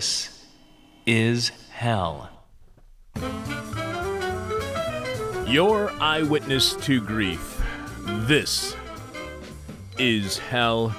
[0.00, 0.46] This
[1.04, 2.30] is hell.
[5.46, 7.62] Your eyewitness to grief.
[8.06, 8.74] This
[9.98, 10.96] is hell.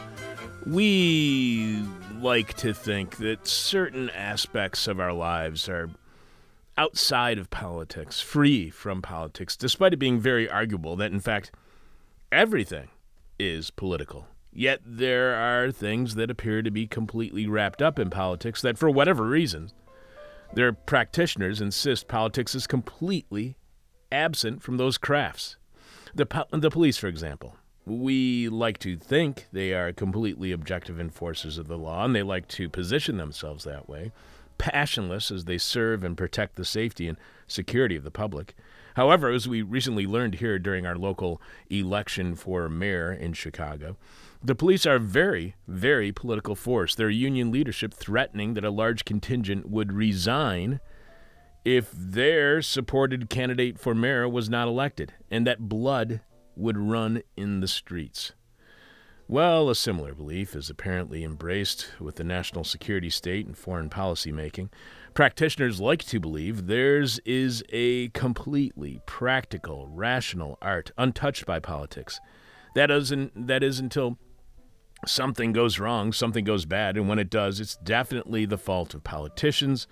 [0.68, 1.84] We
[2.20, 5.90] like to think that certain aspects of our lives are
[6.78, 11.52] outside of politics, free from politics, despite it being very arguable that, in fact,
[12.31, 12.90] everything
[13.40, 14.28] is political.
[14.54, 18.90] Yet there are things that appear to be completely wrapped up in politics that, for
[18.90, 19.72] whatever reason,
[20.53, 23.56] their practitioners insist politics is completely
[24.12, 25.56] absent from those crafts.
[26.14, 27.56] The, po- the police, for example.
[27.86, 32.47] We like to think they are completely objective enforcers of the law, and they like
[32.50, 34.12] to position themselves that way,
[34.58, 38.53] passionless as they serve and protect the safety and security of the public.
[38.95, 43.95] However, as we recently learned here during our local election for mayor in Chicago,
[44.44, 46.95] the police are very, very political force.
[46.95, 50.80] Their union leadership threatening that a large contingent would resign
[51.64, 56.22] if their supported candidate for mayor was not elected, and that blood
[56.56, 58.34] would run in the streets.
[59.28, 64.31] Well, a similar belief is apparently embraced with the national security state and foreign policy
[64.31, 64.72] making.
[65.14, 72.19] Practitioners like to believe theirs is a completely practical, rational art, untouched by politics.
[72.75, 74.17] That is, that is until
[75.05, 79.03] something goes wrong, something goes bad, and when it does, it's definitely the fault of
[79.03, 79.88] politicians,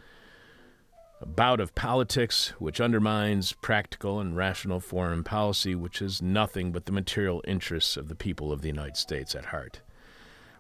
[1.22, 6.86] a bout of politics which undermines practical and rational foreign policy, which is nothing but
[6.86, 9.82] the material interests of the people of the United States at heart.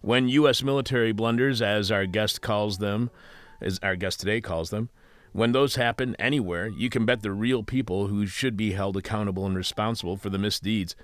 [0.01, 0.63] When U.S.
[0.63, 3.09] military blunders, as our guest calls them,
[3.61, 4.89] as our guest today calls them,
[5.31, 9.45] when those happen anywhere, you can bet the real people who should be held accountable
[9.45, 10.95] and responsible for the misdeeds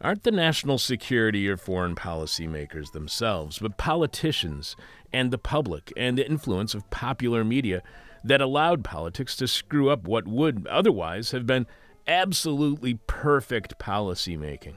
[0.00, 4.76] aren't the national security or foreign policy makers themselves, but politicians
[5.12, 7.82] and the public and the influence of popular media
[8.22, 11.66] that allowed politics to screw up what would otherwise have been
[12.06, 14.76] absolutely perfect policy making.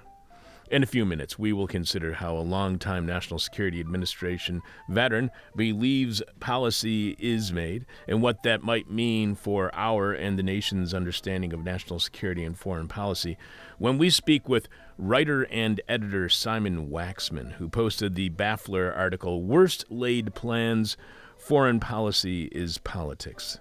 [0.69, 6.21] In a few minutes, we will consider how a longtime National Security Administration veteran believes
[6.39, 11.63] policy is made and what that might mean for our and the nation's understanding of
[11.63, 13.35] national security and foreign policy
[13.79, 14.67] when we speak with
[14.99, 20.97] writer and editor Simon Waxman, who posted the Baffler article Worst Laid Plans
[21.35, 23.59] Foreign Policy is Politics.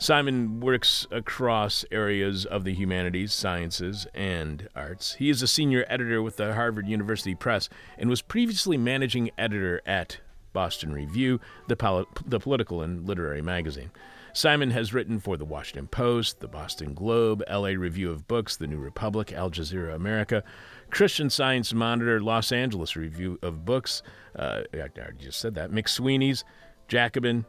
[0.00, 5.12] Simon works across areas of the humanities, sciences, and arts.
[5.16, 7.68] He is a senior editor with the Harvard University Press
[7.98, 10.20] and was previously managing editor at
[10.54, 13.90] Boston Review, the, the political and literary magazine.
[14.32, 18.66] Simon has written for the Washington Post, the Boston Globe, LA Review of Books, the
[18.66, 20.42] New Republic, Al Jazeera America,
[20.88, 24.02] Christian Science Monitor, Los Angeles Review of Books,
[24.34, 26.42] uh, I just said that, McSweeney's,
[26.88, 27.44] Jacobin,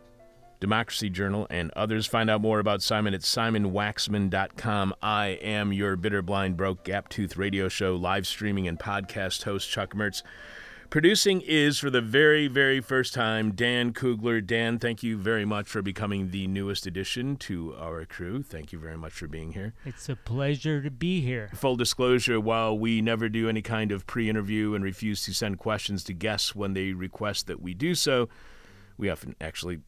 [0.61, 2.05] Democracy Journal, and others.
[2.05, 4.93] Find out more about Simon at simonwaxman.com.
[5.01, 9.69] I am your bitter, blind, broke, gap tooth radio show, live streaming, and podcast host,
[9.69, 10.21] Chuck Mertz.
[10.91, 14.41] Producing is for the very, very first time Dan Kugler.
[14.41, 18.43] Dan, thank you very much for becoming the newest addition to our crew.
[18.43, 19.73] Thank you very much for being here.
[19.85, 21.49] It's a pleasure to be here.
[21.55, 25.59] Full disclosure while we never do any kind of pre interview and refuse to send
[25.59, 28.27] questions to guests when they request that we do so,
[28.97, 29.79] we often actually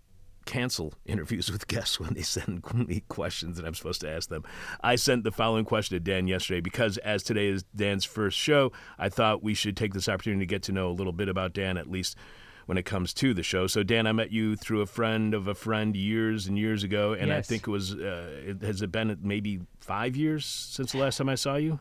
[0.45, 4.43] cancel interviews with guests when they send me questions that I'm supposed to ask them.
[4.81, 8.71] I sent the following question to Dan yesterday because, as today is Dan's first show,
[8.97, 11.53] I thought we should take this opportunity to get to know a little bit about
[11.53, 12.17] Dan, at least
[12.65, 13.67] when it comes to the show.
[13.67, 17.13] So, Dan, I met you through a friend of a friend years and years ago,
[17.13, 20.99] and I think it was, uh, it, has it been maybe five years since the
[20.99, 21.79] last time I saw you?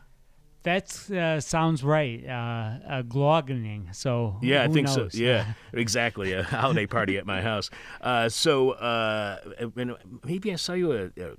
[0.63, 2.25] That uh, sounds right.
[2.25, 3.93] Uh, a gloggening.
[3.93, 5.13] So Yeah, I think knows?
[5.13, 5.17] so.
[5.17, 6.31] Yeah, exactly.
[6.33, 7.69] A holiday party at my house.
[8.01, 9.39] Uh, so uh,
[10.25, 11.35] maybe I saw you at a,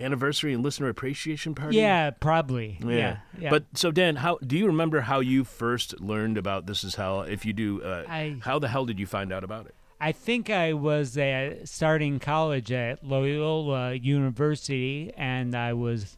[0.00, 1.76] anniversary and listener appreciation party.
[1.76, 2.78] Yeah, probably.
[2.82, 2.88] Yeah.
[2.88, 3.16] Yeah.
[3.38, 3.50] yeah.
[3.50, 7.22] But so Dan, how do you remember how you first learned about this is hell?
[7.22, 9.74] If you do, uh, I- how the hell did you find out about it?
[10.00, 16.16] I think I was uh, starting college at Loyola University, and I was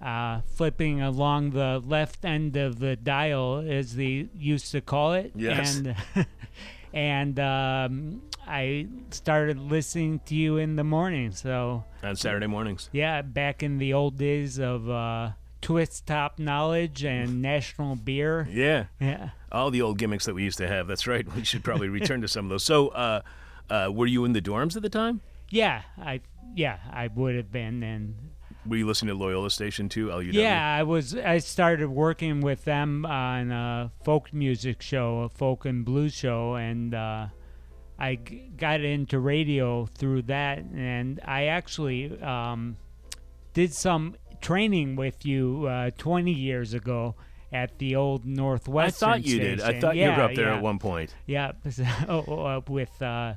[0.00, 5.32] uh, flipping along the left end of the dial, as they used to call it.
[5.34, 5.76] Yes.
[5.76, 5.96] And
[6.92, 11.32] and um, I started listening to you in the morning.
[11.32, 12.88] So On Saturday mornings.
[12.92, 15.30] yeah, back in the old days of uh,
[15.60, 18.48] twist top knowledge and national beer.
[18.50, 18.86] Yeah.
[19.00, 19.30] Yeah.
[19.52, 20.86] All the old gimmicks that we used to have.
[20.86, 21.26] That's right.
[21.34, 22.64] We should probably return to some of those.
[22.64, 23.20] So, uh,
[23.68, 25.20] uh, were you in the dorms at the time?
[25.50, 26.20] Yeah, I
[26.54, 28.14] yeah, I would have been and
[28.66, 30.08] Were you listening to Loyola Station too?
[30.08, 30.32] LUW?
[30.32, 35.64] yeah, I was I started working with them on a folk music show, a folk
[35.64, 37.26] and blues show and uh
[37.98, 42.76] I g- got into radio through that and I actually um
[43.54, 47.14] did some training with you uh 20 years ago
[47.52, 49.02] at the old Northwest.
[49.02, 49.60] I thought you did.
[49.60, 49.80] I station.
[49.80, 50.56] thought you were up there yeah.
[50.56, 51.14] at one point.
[51.26, 51.52] Yeah,
[52.08, 53.34] oh, uh, with uh,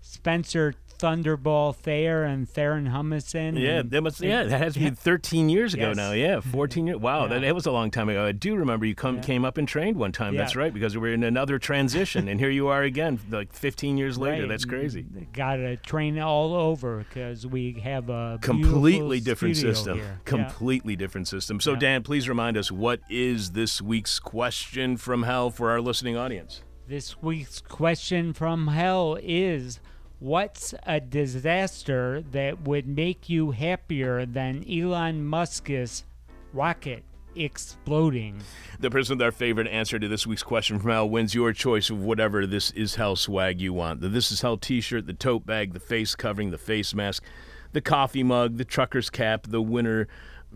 [0.00, 3.58] Spencer Thunderball Thayer and Theron Humison.
[3.58, 4.20] Yeah, that must.
[4.20, 5.96] Yeah, that has to be 13 years ago Yes.
[5.96, 6.12] now.
[6.12, 6.98] Yeah, 14 years.
[6.98, 7.48] Wow, that, Yeah.
[7.48, 8.24] that was a long time ago.
[8.26, 9.22] I do remember you come Yeah.
[9.22, 10.36] came up and trained one time.
[10.36, 13.96] That's right, because we were in another transition, and here you are again, like 15
[13.96, 14.42] years later.
[14.42, 15.06] Right, That's crazy.
[15.32, 19.96] Got to train all over because we have a Completely different system.
[19.98, 20.04] here.
[20.04, 20.24] Yeah.
[20.24, 21.60] Completely different system.
[21.60, 21.78] So, Yeah.
[21.78, 26.62] Dan, please remind us what is this week's question from hell for our listening audience?
[26.88, 29.78] This week's question from hell is
[30.20, 36.04] What's a disaster that would make you happier than Elon Musk's
[36.52, 38.42] rocket exploding?
[38.78, 41.88] The person with our favorite answer to this week's question from hell wins your choice
[41.88, 44.02] of whatever This Is Hell swag you want.
[44.02, 47.24] The This Is Hell t shirt, the tote bag, the face covering, the face mask,
[47.72, 50.06] the coffee mug, the trucker's cap, the winter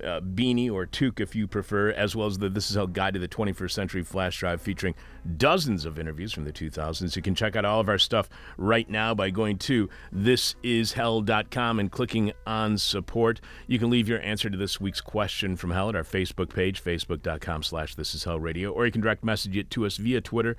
[0.03, 3.15] uh, beanie or toque if you prefer, as well as the This Is Hell Guide
[3.15, 4.95] to the 21st Century flash drive featuring
[5.37, 7.15] dozens of interviews from the 2000s.
[7.15, 11.91] You can check out all of our stuff right now by going to thisishell.com and
[11.91, 13.41] clicking on support.
[13.67, 16.83] You can leave your answer to this week's question from hell at our Facebook page,
[16.83, 20.21] facebook.com slash this is hell radio, or you can direct message it to us via
[20.21, 20.57] Twitter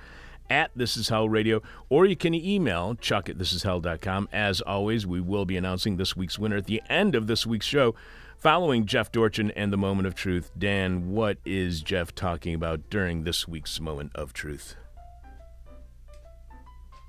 [0.50, 4.30] at This Is Hell Radio, or you can email Chuck at thisishell.com.
[4.32, 7.66] As always, we will be announcing this week's winner at the end of this week's
[7.66, 7.96] show.
[8.38, 13.24] Following Jeff Dorchen and the Moment of Truth, Dan, what is Jeff talking about during
[13.24, 14.76] this week's Moment of Truth?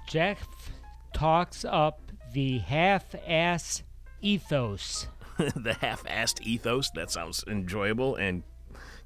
[0.09, 0.47] Jeff
[1.13, 2.01] talks up
[2.33, 3.83] the half ass
[4.23, 5.09] ethos.
[5.39, 6.91] the half-assed ethos.
[6.91, 8.43] That sounds enjoyable and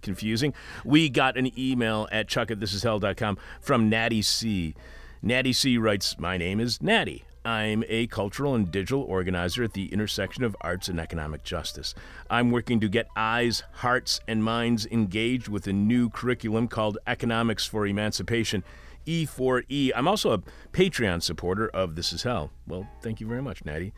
[0.03, 0.55] confusing.
[0.85, 4.75] We got an email at chuck at thisishell.com from Natty C.
[5.23, 7.25] Natty C writes, My name is Natty.
[7.51, 11.97] I'm a cultural and digital organizer at the intersection of arts and economic justice.
[12.31, 17.67] I'm working to get eyes, hearts, and minds engaged with a new curriculum called Economics
[17.67, 18.63] for Emancipation.
[19.05, 19.91] E4E.
[19.97, 20.39] I'm also a
[20.73, 22.53] Patreon supporter of This Is Hell.
[22.69, 23.95] Well, thank you very much, Natty.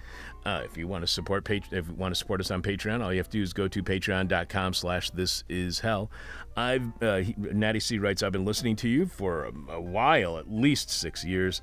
[0.47, 3.05] Uh, if you want to support Pat- if you want to support us on Patreon,
[3.05, 6.11] all you have to do is go to patreon.com slash this is hell.
[6.57, 10.39] I've uh, he, Natty C writes, I've been listening to you for a, a while,
[10.39, 11.61] at least six years.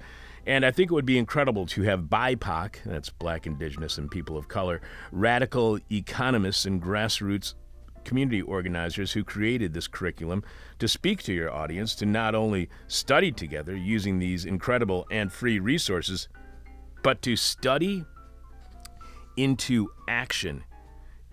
[0.50, 4.36] And I think it would be incredible to have BIPOC, that's Black, Indigenous, and People
[4.36, 4.82] of Color,
[5.12, 7.54] radical economists and grassroots
[8.04, 10.44] community organizers who created this curriculum
[10.80, 15.60] to speak to your audience to not only study together using these incredible and free
[15.60, 16.28] resources,
[17.04, 18.04] but to study
[19.38, 20.64] into action.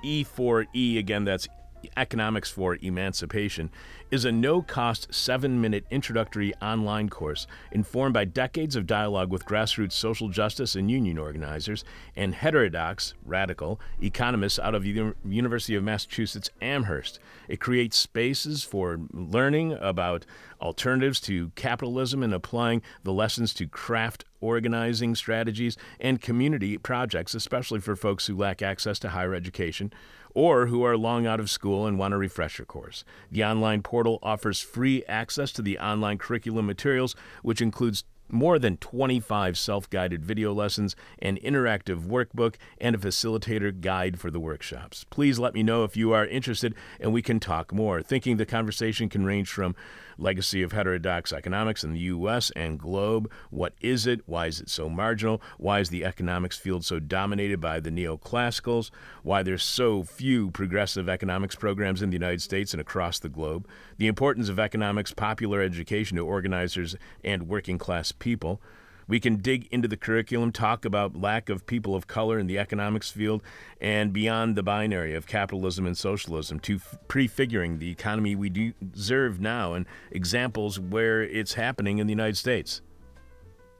[0.05, 1.49] E4E, again, that's
[1.97, 3.71] Economics for Emancipation,
[4.11, 9.45] is a no cost seven minute introductory online course informed by decades of dialogue with
[9.45, 11.85] grassroots social justice and union organizers
[12.15, 17.19] and heterodox, radical economists out of the University of Massachusetts Amherst.
[17.49, 20.25] It creates spaces for learning about
[20.61, 27.81] alternatives to capitalism and applying the lessons to craft organizing strategies and community projects, especially
[27.81, 29.93] for folks who lack access to higher education
[30.37, 33.05] or who are long out of school and want a refresher course.
[33.31, 38.77] The online portal offers free access to the online curriculum materials, which includes more than
[38.77, 45.07] 25 self guided video lessons, an interactive workbook, and a facilitator guide for the workshops.
[45.09, 48.03] Please let me know if you are interested and we can talk more.
[48.03, 49.75] Thinking the conversation can range from
[50.19, 52.51] legacy of heterodox economics in the U.S.
[52.57, 53.31] and globe.
[53.51, 54.21] What is it?
[54.27, 55.41] Why is it so marginal?
[55.59, 58.91] Why is the economics field so dominated by the neoclassicals?
[59.23, 63.69] Why there's so few progressive economics programs in the United States and across the globe?
[63.99, 68.61] The importance of economics, popular education to organizers and working class people.
[69.09, 72.59] We can dig into the curriculum, talk about lack of people of color in the
[72.59, 73.43] economics field,
[73.81, 79.41] and beyond the binary of capitalism and socialism to f- prefiguring the economy we deserve
[79.41, 82.83] now and examples where it's happening in the United States.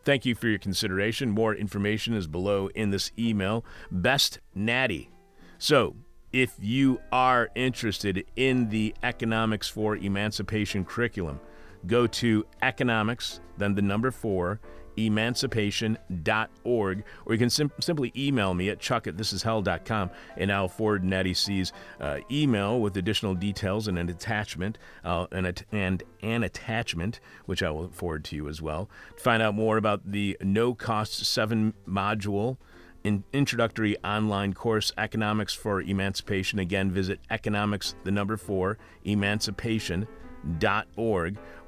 [0.05, 1.31] Thank you for your consideration.
[1.31, 3.65] More information is below in this email.
[3.91, 5.11] Best Natty.
[5.59, 5.97] So,
[6.33, 11.41] if you are interested in the Economics for Emancipation curriculum,
[11.87, 14.61] go to economics, then the number four,
[14.97, 21.05] emancipation.org, or you can sim- simply email me at chuck at thisishell.com, and I'll forward
[21.05, 27.21] Natty C's uh, email with additional details and an attachment, uh, and, and an attachment,
[27.47, 28.89] which I will forward to you as well.
[29.17, 32.57] To find out more about the no cost seven module
[33.05, 36.59] in introductory online course, Economics for Emancipation.
[36.59, 40.09] Again, visit economics, the number four, emancipation.org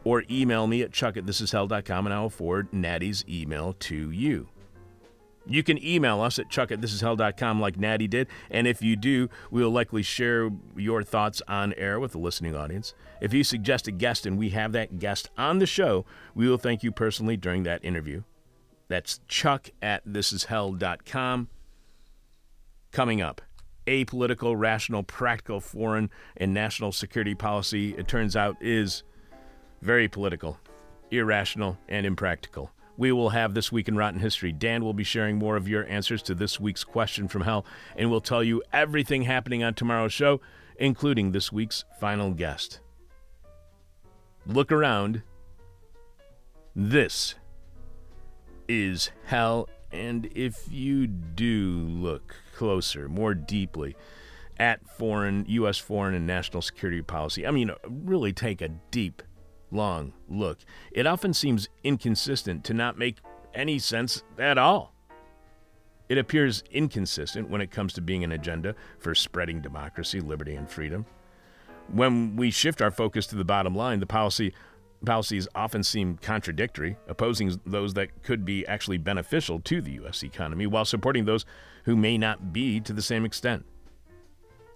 [0.05, 4.49] or email me at chuck at thisishell.com and I will forward Natty's email to you.
[5.47, 9.31] You can email us at chuck at thisishell.com like Natty did, and if you do,
[9.51, 12.93] we will likely share your thoughts on air with the listening audience.
[13.23, 16.59] If you suggest a guest and we have that guest on the show, we will
[16.59, 18.25] thank you personally during that interview.
[18.89, 21.49] That's chuck at thisishell.com.
[22.91, 23.41] Coming up,
[23.89, 29.03] apolitical, rational, practical foreign and national security policy, it turns out, is
[29.81, 30.59] very political,
[31.11, 32.71] irrational, and impractical.
[32.99, 34.53] We will have This Week in Rotten History.
[34.53, 37.65] Dan will be sharing more of your answers to this week's question from hell,
[37.97, 40.41] and we'll tell you everything happening on tomorrow's show,
[40.77, 42.81] including this week's final guest.
[44.47, 45.23] Look around.
[46.75, 47.37] This
[48.69, 53.97] is hell, and if you do look closer, more deeply,
[54.59, 55.79] at foreign, U.S.
[55.79, 59.23] foreign and national security policy, I mean, really take a deep
[59.71, 60.59] long look.
[60.91, 63.19] It often seems inconsistent to not make
[63.55, 64.93] any sense at all.
[66.09, 70.69] It appears inconsistent when it comes to being an agenda for spreading democracy, liberty, and
[70.69, 71.07] freedom.
[71.93, 74.53] When we shift our focus to the bottom line, the policy
[75.05, 80.25] policies often seem contradictory, opposing those that could be actually beneficial to the U.S.
[80.25, 81.45] economy while supporting those
[81.89, 83.65] who may not be to the same extent.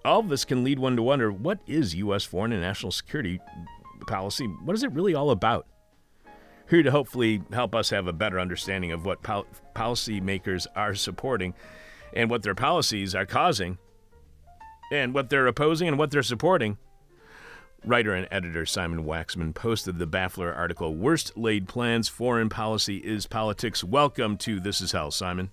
[0.02, 2.24] All of this can lead one to wonder what is U.S.
[2.24, 3.38] foreign and national security
[4.06, 5.66] policy, what is it really all about?
[6.70, 9.44] Here to hopefully help us have a better understanding of what pol-
[9.76, 11.52] policymakers are supporting
[12.14, 13.76] and what their policies are causing,
[14.90, 16.78] and what they're opposing and what they're supporting.
[17.84, 23.26] Writer and editor Simon Waxman posted the Baffler article, Worst Laid Plans Foreign Policy is
[23.26, 23.84] Politics.
[23.84, 25.50] Welcome to This Is Hell, Simon.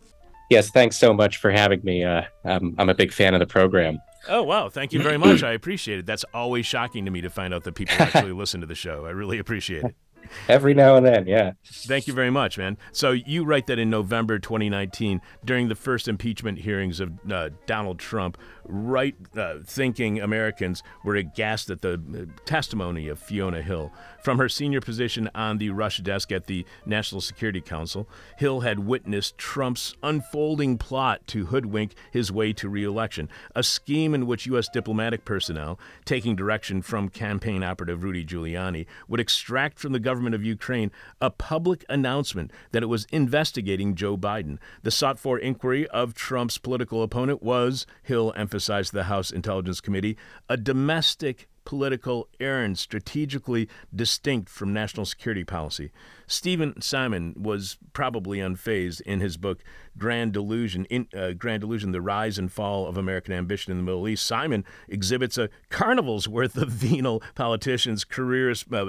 [0.49, 2.03] Yes, thanks so much for having me.
[2.03, 3.99] Uh, I'm, I'm a big fan of the program.
[4.27, 4.69] Oh, wow.
[4.69, 5.43] Thank you very much.
[5.43, 6.05] I appreciate it.
[6.05, 9.05] That's always shocking to me to find out that people actually listen to the show.
[9.05, 9.95] I really appreciate it.
[10.47, 11.53] Every now and then, yeah.
[11.65, 12.77] Thank you very much, man.
[12.91, 17.99] So you write that in November 2019, during the first impeachment hearings of uh, Donald
[17.99, 18.37] Trump,
[18.69, 23.91] right uh, thinking Americans were aghast at the uh, testimony of Fiona Hill.
[24.23, 28.07] From her senior position on the Russia desk at the National Security Council,
[28.37, 34.27] Hill had witnessed Trump's unfolding plot to hoodwink his way to reelection, a scheme in
[34.27, 34.69] which U.S.
[34.69, 40.43] diplomatic personnel, taking direction from campaign operative Rudy Giuliani, would extract from the government of
[40.43, 44.59] Ukraine a public announcement that it was investigating Joe Biden.
[44.83, 49.79] The sought for inquiry of Trump's political opponent was, Hill emphasized, emphasized the House Intelligence
[49.79, 50.17] Committee,
[50.49, 55.91] a domestic political errand strategically distinct from national security policy.
[56.27, 59.63] Steven Simon was probably unfazed in his book
[59.97, 63.83] Grand Delusion, in, uh, Grand Delusion: The Rise and Fall of American Ambition in the
[63.83, 64.25] Middle East.
[64.25, 68.87] Simon exhibits a carnival's worth of venal politicians, careers, uh,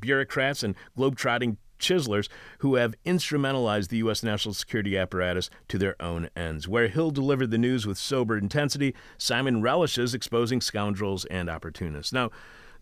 [0.00, 4.22] bureaucrats, and globetrotting chiselers who have instrumentalized the U.S.
[4.22, 6.66] national security apparatus to their own ends.
[6.66, 12.12] Where Hill delivered the news with sober intensity, Simon relishes exposing scoundrels and opportunists.
[12.12, 12.30] Now,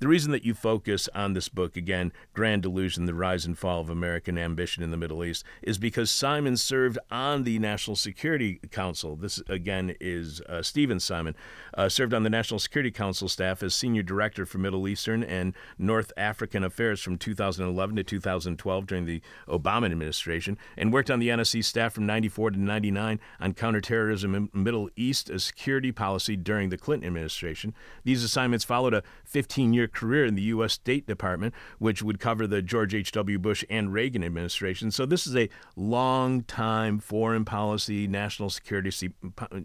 [0.00, 3.82] the reason that you focus on this book, again, Grand Delusion The Rise and Fall
[3.82, 8.60] of American Ambition in the Middle East, is because Simon served on the National Security
[8.70, 9.14] Council.
[9.14, 11.36] This, again, is uh, Steven Simon,
[11.74, 15.54] uh, served on the National Security Council staff as Senior Director for Middle Eastern and
[15.78, 21.28] North African Affairs from 2011 to 2012 during the Obama administration, and worked on the
[21.28, 26.78] NSC staff from 94 to 99 on counterterrorism in Middle East security policy during the
[26.78, 27.74] Clinton administration.
[28.04, 30.74] These assignments followed a 15 year career in the U.S.
[30.74, 33.38] State Department, which would cover the George H.W.
[33.38, 34.90] Bush and Reagan administration.
[34.90, 39.12] So this is a long time foreign policy, national security,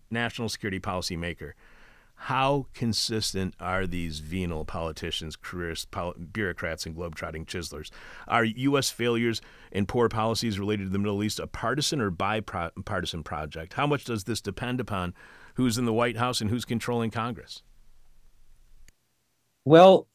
[0.10, 1.56] national security policy maker.
[2.16, 7.92] How consistent are these venal politicians, careerists, pol- bureaucrats, and globetrotting chiselers?
[8.28, 8.90] Are U.S.
[8.90, 9.42] failures
[9.72, 13.74] and poor policies related to the Middle East a partisan or bipartisan project?
[13.74, 15.14] How much does this depend upon
[15.56, 17.62] who's in the White House and who's controlling Congress?
[19.66, 20.08] Well,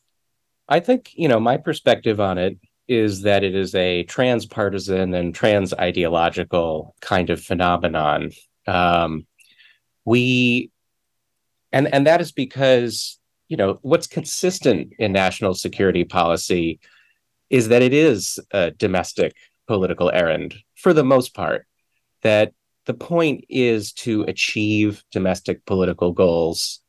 [0.70, 5.34] I think, you know, my perspective on it is that it is a transpartisan and
[5.34, 8.30] trans ideological kind of phenomenon.
[8.66, 9.26] Um,
[10.04, 10.70] we,
[11.72, 16.80] and and that is because you know what's consistent in national security policy
[17.48, 19.34] is that it is a domestic
[19.66, 21.66] political errand for the most part,
[22.22, 22.52] that
[22.86, 26.80] the point is to achieve domestic political goals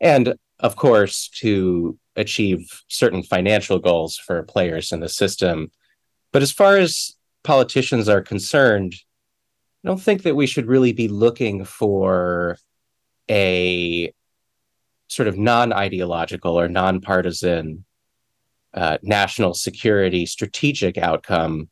[0.00, 5.70] and, of course, to achieve certain financial goals for players in the system.
[6.32, 8.94] But as far as politicians are concerned,
[9.84, 12.58] I don't think that we should really be looking for
[13.30, 14.12] a
[15.08, 17.84] sort of non ideological or non-partisan
[18.74, 21.68] uh, national security strategic outcome.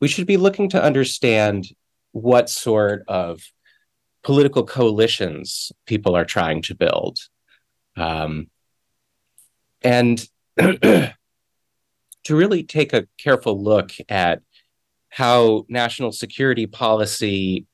[0.00, 1.66] We should be looking to understand
[2.12, 3.40] what sort of
[4.22, 7.18] political coalitions people are trying to build.
[7.96, 8.48] Um,
[9.82, 10.26] and
[10.58, 11.14] to
[12.28, 14.42] really take a careful look at
[15.08, 17.66] how national security policy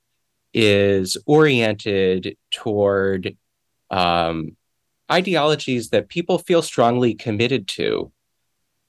[0.55, 3.37] is oriented toward
[3.91, 4.57] um,
[5.11, 8.13] ideologies that people feel strongly committed to,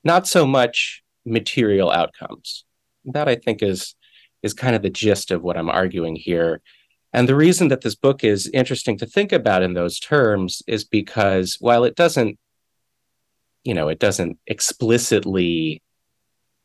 [0.03, 2.65] not so much material outcomes.
[3.05, 3.95] That I think is
[4.43, 6.61] is kind of the gist of what I'm arguing here.
[7.13, 10.83] And the reason that this book is interesting to think about in those terms is
[10.83, 12.37] because while it doesn't,
[13.63, 15.81] you know, it doesn't explicitly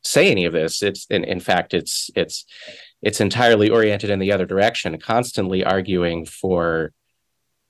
[0.03, 2.45] say any of this, it's in, in fact it's it's
[3.03, 6.93] it's entirely oriented in the other direction, constantly arguing for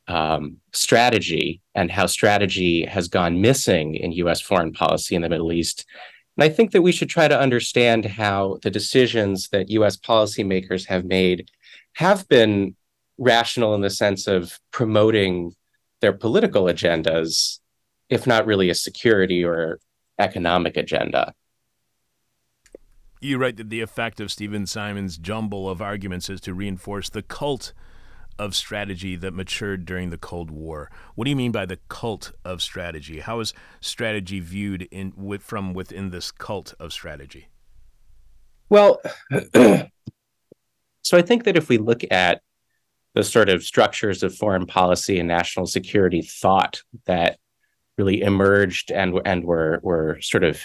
[0.07, 5.53] um, strategy and how strategy has gone missing in US foreign policy in the Middle
[5.53, 5.85] East.
[6.37, 10.87] And I think that we should try to understand how the decisions that US policymakers
[10.87, 11.51] have made
[11.95, 12.75] have been
[13.19, 15.55] rational in the sense of promoting
[16.01, 17.59] their political agendas,
[18.09, 19.79] if not really a security or
[20.19, 21.35] economic agenda.
[23.21, 27.23] You write that the effect of Steven Simon's jumble of arguments is to reinforce the
[27.23, 27.73] cult
[28.39, 30.91] of strategy that matured during the Cold War.
[31.17, 33.19] What do you mean by the cult of strategy?
[33.19, 37.49] How is strategy viewed in with, from within this cult of strategy?
[38.69, 39.01] Well,
[39.55, 39.89] so
[41.13, 42.43] I think that if we look at
[43.15, 47.39] the sort of structures of foreign policy and national security thought that
[47.99, 50.63] really emerged and and were were sort of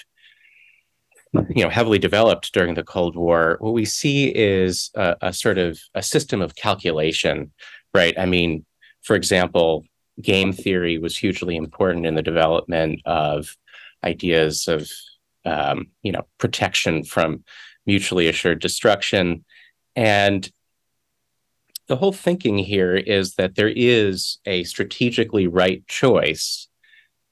[1.50, 5.58] you know heavily developed during the cold war what we see is a, a, sort
[5.58, 7.52] of a system of calculation
[7.94, 8.18] right?
[8.18, 8.66] I mean
[9.02, 9.86] for example
[10.22, 13.56] game theory was hugely important in the development of
[14.04, 14.90] ideas of
[15.46, 17.44] um, you know protection from
[17.86, 19.44] mutually assured destruction.
[19.96, 20.50] And
[21.88, 26.68] the whole thinking here is that there is a strategically right choice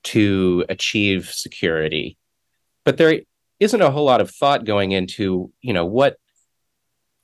[0.04, 2.18] to achieve security.
[2.84, 3.22] But there
[3.60, 6.18] isn't a whole lot of thought going into you know what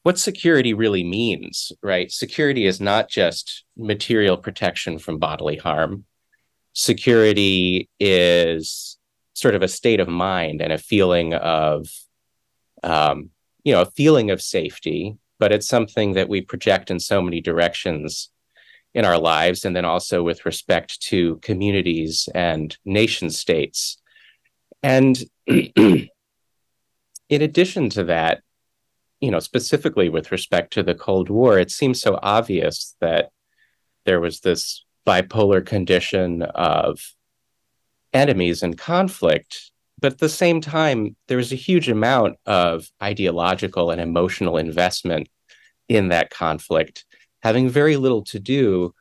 [0.03, 2.11] what security really means right?
[2.11, 6.05] Security is not just material protection from bodily harm.
[6.73, 8.97] Security is
[9.33, 11.87] sort of a state of mind and a feeling of
[12.83, 13.31] um,
[13.63, 17.41] you know a feeling of safety but it's something that we project in so many
[17.41, 18.29] directions
[18.97, 24.01] in our lives and then also with respect to communities and nation states
[24.83, 26.09] and in
[27.29, 28.41] addition to that,
[29.19, 33.31] you know, specifically with respect to the Cold War, it seems so obvious that
[34.05, 36.99] there was this bipolar condition of
[38.13, 39.71] enemies and conflict.
[39.99, 45.27] But at the same time, there was a huge amount of ideological and emotional investment
[45.89, 47.05] in that conflict,
[47.47, 48.93] having very little to do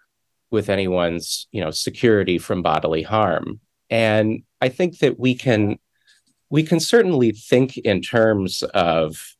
[0.52, 3.58] with anyone's, you know, security from bodily harm.
[3.90, 5.80] And I think that we can
[6.48, 9.34] we can certainly think in terms of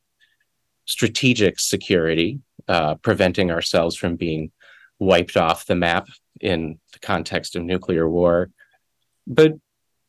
[0.87, 4.51] strategic security, uh, preventing ourselves from being
[4.99, 6.09] wiped off the map
[6.41, 8.51] in the context of nuclear war.
[9.25, 9.53] But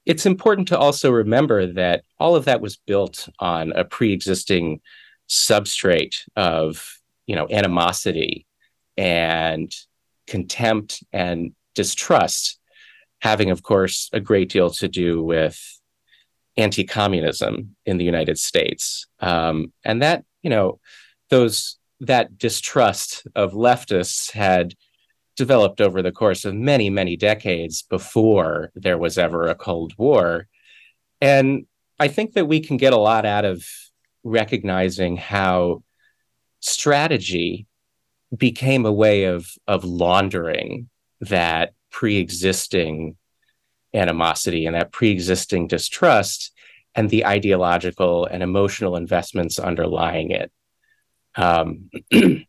[0.07, 4.81] it's important to also remember that all of that was built on a pre-existing
[5.29, 8.46] substrate of you know animosity
[8.97, 9.71] and
[10.27, 12.59] contempt and distrust
[13.21, 15.79] having of course a great deal to do with
[16.55, 20.79] anti-communism in the United States, um, and that you know
[21.29, 24.73] those that distrust of leftists had
[25.35, 30.47] developed over the course of many many decades before there was ever a Cold War,
[31.21, 31.65] and
[31.99, 33.65] I think that we can get a lot out of
[34.23, 35.83] recognizing how
[36.59, 37.66] strategy
[38.35, 40.89] became a way of of laundering
[41.21, 43.15] that pre-existing
[43.93, 46.51] animosity and that pre-existing distrust
[46.93, 50.51] and the ideological and emotional investments underlying it.
[51.35, 52.45] Um, and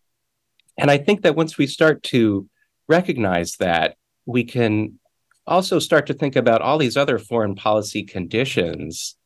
[0.79, 2.49] I think that once we start to
[2.89, 4.99] recognize that, we can
[5.47, 9.17] also start to think about all these other foreign policy conditions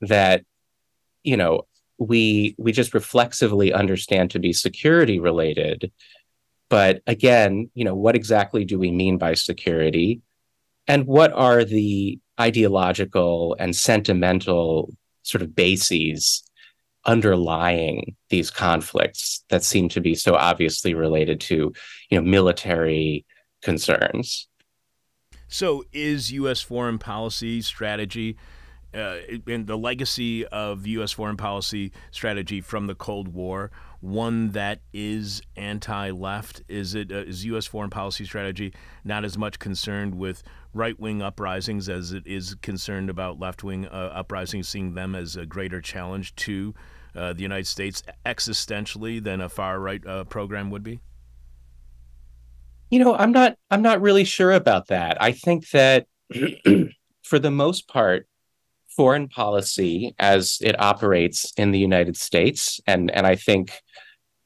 [0.00, 0.44] that
[1.24, 1.66] you know,
[1.98, 5.92] we we just reflexively understand to be security related.
[6.68, 10.22] But again, you know, what exactly do we mean by security?
[10.86, 16.42] And what are the ideological and sentimental sort of bases
[17.06, 21.72] underlying these conflicts that seem to be so obviously related to,
[22.10, 23.24] you know, military
[23.62, 24.48] concerns?
[25.48, 26.62] So, is U.S.
[26.62, 28.36] foreign policy strategy
[28.94, 31.12] uh, and the legacy of U.S.
[31.12, 33.70] foreign policy strategy from the Cold War
[34.04, 36.62] one that is anti-left?
[36.68, 37.66] Is it uh, is U.S.
[37.66, 40.42] foreign policy strategy not as much concerned with
[40.74, 45.80] right-wing uprisings as it is concerned about left-wing uh, uprisings, seeing them as a greater
[45.80, 46.74] challenge to
[47.16, 51.00] uh, the United States existentially than a far-right uh, program would be?
[52.90, 55.20] You know, I'm not I'm not really sure about that.
[55.22, 56.06] I think that
[57.22, 58.28] for the most part,
[58.96, 63.72] foreign policy as it operates in the United States, and and I think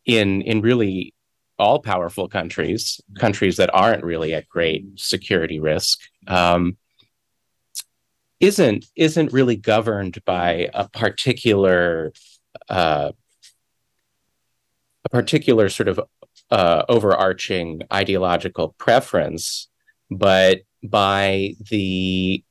[0.05, 1.15] in in really
[1.59, 6.77] all powerful countries, countries that aren't really at great security risk, um,
[8.41, 12.13] isn't isn't really governed by a particular
[12.69, 13.13] uh,
[15.05, 16.01] a particular sort of
[16.51, 19.69] uh, overarching ideological preference,
[20.11, 22.43] but by the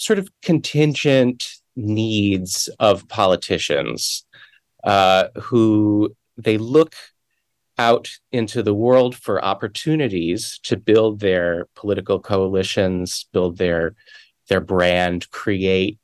[0.00, 4.24] sort of contingent needs of politicians
[4.82, 6.94] uh, who they look
[7.76, 13.94] out into the world for opportunities to build their political coalitions, build their
[14.48, 15.98] their brand, create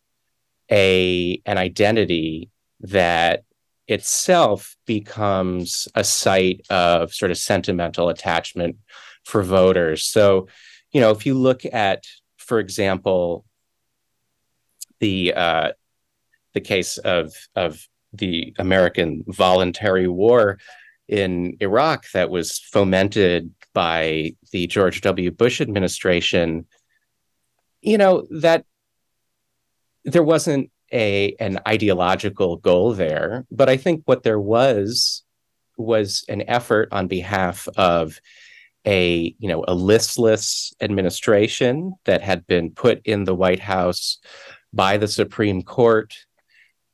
[0.71, 3.45] a an identity that
[3.89, 8.77] itself becomes a site of sort of sentimental attachment
[9.25, 10.05] for voters.
[10.05, 10.49] So,
[10.93, 12.05] you know, if you look at,
[12.37, 13.46] for example,
[15.01, 15.73] the uh,
[16.55, 20.59] the case of of the American voluntary war
[21.09, 25.31] in Iraq that was fomented by the George W.
[25.31, 26.67] Bush administration,
[27.83, 28.65] you know, that
[30.05, 35.23] there wasn't a an ideological goal there, but I think what there was
[35.77, 38.21] was an effort on behalf of
[38.87, 44.19] a you know a listless administration that had been put in the White House
[44.73, 46.15] by the Supreme Court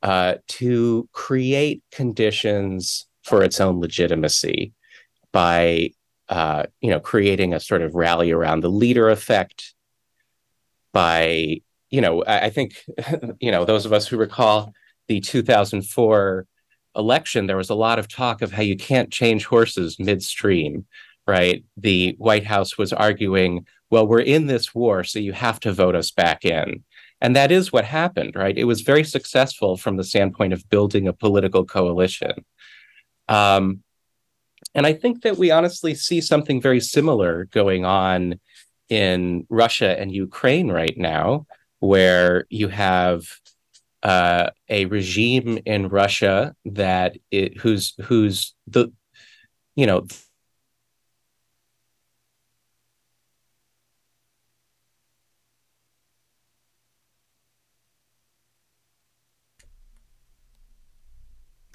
[0.01, 4.73] uh, to create conditions for its own legitimacy
[5.31, 5.91] by
[6.29, 9.73] uh, you know creating a sort of rally around the leader effect
[10.91, 12.83] by you know I, I think
[13.39, 14.73] you know those of us who recall
[15.07, 16.47] the 2004
[16.95, 20.85] election there was a lot of talk of how you can't change horses midstream
[21.25, 21.63] right?
[21.77, 25.95] The white house was arguing well we're in this war so you have to vote
[25.95, 26.83] us back in
[27.23, 28.57] and that is what happened, right?
[28.57, 32.43] It was very successful from the standpoint of building a political coalition.
[33.29, 33.81] Um,
[34.75, 38.41] and I think that we honestly see something very similar going on
[38.89, 41.47] in Russia and Ukraine right now,
[41.79, 43.23] where you have
[44.03, 48.91] uh, a regime in Russia that it, who's who's the
[49.75, 50.05] you know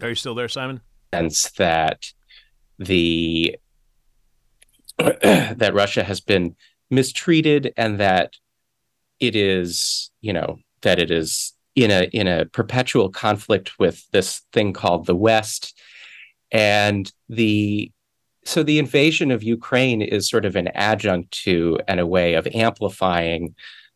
[0.00, 0.80] Are you still there, Simon?
[1.12, 2.12] Sense that
[2.78, 3.56] the
[4.98, 6.56] that Russia has been
[6.90, 8.34] mistreated and that
[9.20, 14.42] it is, you know, that it is in a in a perpetual conflict with this
[14.52, 15.78] thing called the West.
[16.50, 17.90] And the
[18.44, 22.46] so the invasion of Ukraine is sort of an adjunct to and a way of
[22.54, 23.54] amplifying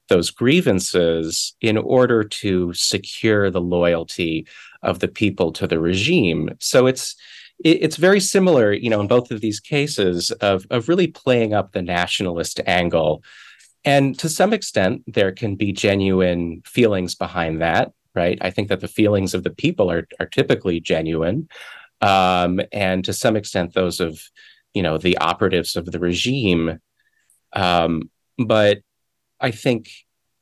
[0.08, 4.46] those grievances in order to secure the loyalty
[4.82, 6.50] of the people to the regime.
[6.60, 7.16] So it's
[7.64, 11.72] it's very similar, you know, in both of these cases of of really playing up
[11.72, 13.22] the nationalist angle.
[13.84, 18.38] And to some extent, there can be genuine feelings behind that, right?
[18.40, 21.48] I think that the feelings of the people are are typically genuine,
[22.00, 24.20] um, and to some extent, those of
[24.74, 26.80] you know the operatives of the regime.
[27.52, 28.78] Um, but
[29.40, 29.90] I think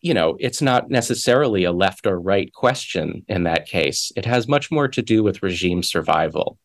[0.01, 4.11] you know, it's not necessarily a left or right question in that case.
[4.17, 6.59] It has much more to do with regime survival.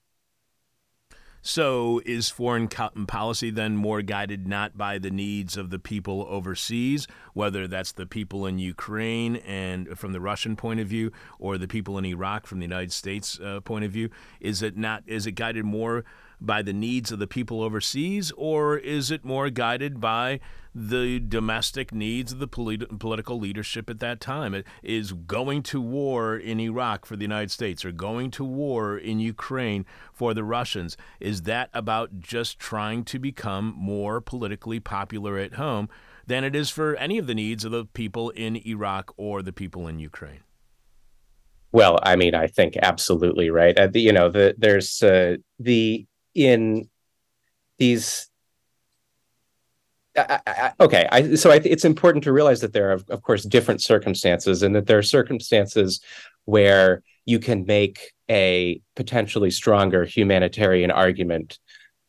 [1.48, 7.06] So, is foreign policy then more guided not by the needs of the people overseas,
[7.36, 11.67] whether that's the people in Ukraine and from the Russian point of view, or the
[11.67, 14.10] people in Iraq from the United States uh, point of view?
[14.39, 15.04] Is it not?
[15.06, 16.04] Is it guided more
[16.45, 20.39] by the needs of the people overseas, or is it more guided by
[20.73, 24.63] the domestic needs of the polit- political leadership at that time?
[24.84, 29.19] Is going to war in Iraq for the United States or going to war in
[29.19, 35.53] Ukraine for the Russians, is that about just trying to become more politically popular at
[35.53, 35.89] home
[36.27, 39.53] than it is for any of the needs of the people in Iraq or the
[39.53, 40.41] people in Ukraine?
[41.71, 43.77] Well, I mean, I think absolutely right.
[43.77, 46.05] Uh, the, you know, the, there's uh, the
[46.36, 46.89] in
[47.80, 48.28] these.
[50.17, 53.82] I, I, okay, I, so it's important to realize that there are, of course, different
[53.82, 56.00] circumstances, and that there are circumstances
[56.45, 61.60] where you can make a potentially stronger humanitarian argument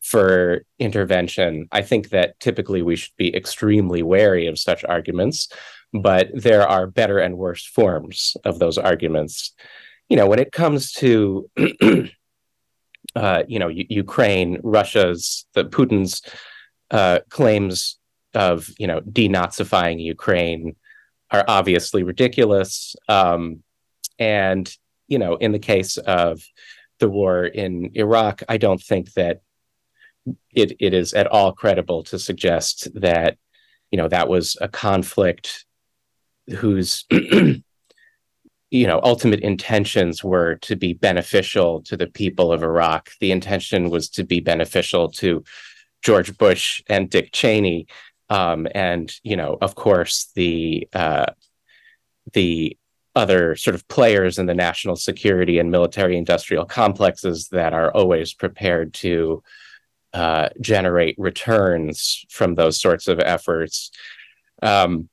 [0.01, 1.67] for intervention.
[1.71, 5.49] I think that typically we should be extremely wary of such arguments
[5.93, 9.53] but there are better and worse forms of those arguments.
[10.09, 11.49] You know, when it comes to,
[13.17, 16.21] uh, you know, U- Ukraine, Russia's, the Putin's
[16.91, 17.97] uh, claims
[18.33, 20.75] of, you know, denazifying Ukraine
[21.31, 22.95] are obviously ridiculous.
[23.09, 23.63] Um,
[24.19, 24.65] and,
[25.07, 26.33] you know, in the case of
[26.99, 29.41] the war in Iraq, I don't think that
[30.61, 33.37] it, it is at all credible to suggest that,
[33.91, 35.65] you know, that was a conflict
[36.59, 37.05] whose
[38.69, 43.11] you know ultimate intentions were to be beneficial to the people of Iraq.
[43.19, 45.43] The intention was to be beneficial to
[46.03, 47.87] George Bush and Dick Cheney,
[48.29, 51.27] um, and you know, of course, the uh,
[52.33, 52.77] the
[53.15, 58.33] other sort of players in the national security and military industrial complexes that are always
[58.33, 59.41] prepared to
[60.13, 63.91] uh, generate returns from those sorts of efforts.
[64.61, 65.09] Um,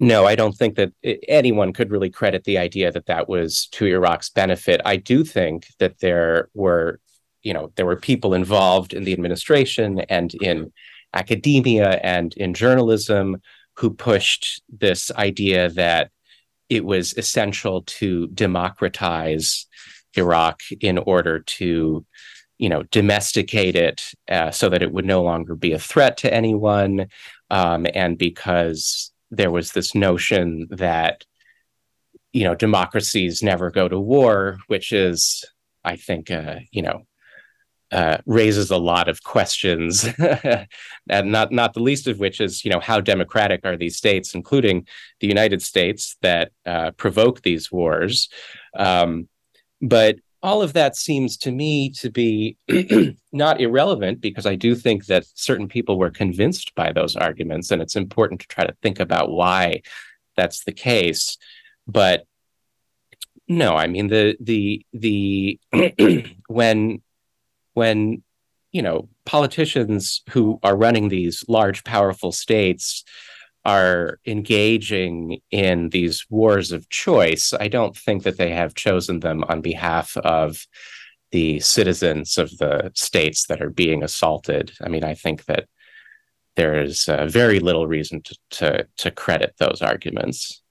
[0.00, 0.92] no, I don't think that
[1.28, 4.80] anyone could really credit the idea that that was to Iraq's benefit.
[4.84, 7.00] I do think that there were,
[7.42, 10.72] you know, there were people involved in the administration and in
[11.14, 13.36] academia and in journalism
[13.76, 16.10] who pushed this idea that
[16.68, 19.66] it was essential to democratize
[20.16, 22.04] Iraq in order to,
[22.58, 26.32] you know, domesticate it uh, so that it would no longer be a threat to
[26.32, 27.06] anyone,
[27.50, 31.24] um, and because there was this notion that
[32.32, 35.44] you know democracies never go to war which is
[35.84, 37.06] i think uh, you know
[37.94, 40.06] uh, raises a lot of questions.
[41.10, 44.34] And not not the least of which is you know how democratic are these states
[44.34, 44.86] including
[45.20, 48.30] the united states that uh, provoke these wars?
[48.74, 49.28] Um,
[49.82, 52.58] but all of that seems to me to be
[53.32, 57.80] not irrelevant because I do think that certain people were convinced by those arguments, and
[57.80, 59.80] it's important to try to think about why
[60.36, 61.38] that's the case.
[61.86, 62.26] But
[63.48, 65.58] no, I mean the the the
[66.48, 67.00] when
[67.72, 68.22] when
[68.70, 73.02] you know politicians who are running these large, powerful states
[73.64, 79.44] are engaging in these wars of choice, I don't think that they have chosen them
[79.44, 80.66] on behalf of
[81.32, 84.72] the citizens of the states that are being assaulted.
[84.82, 85.66] I mean, I think that
[86.56, 90.62] there is uh, very little reason to, to, to credit those arguments.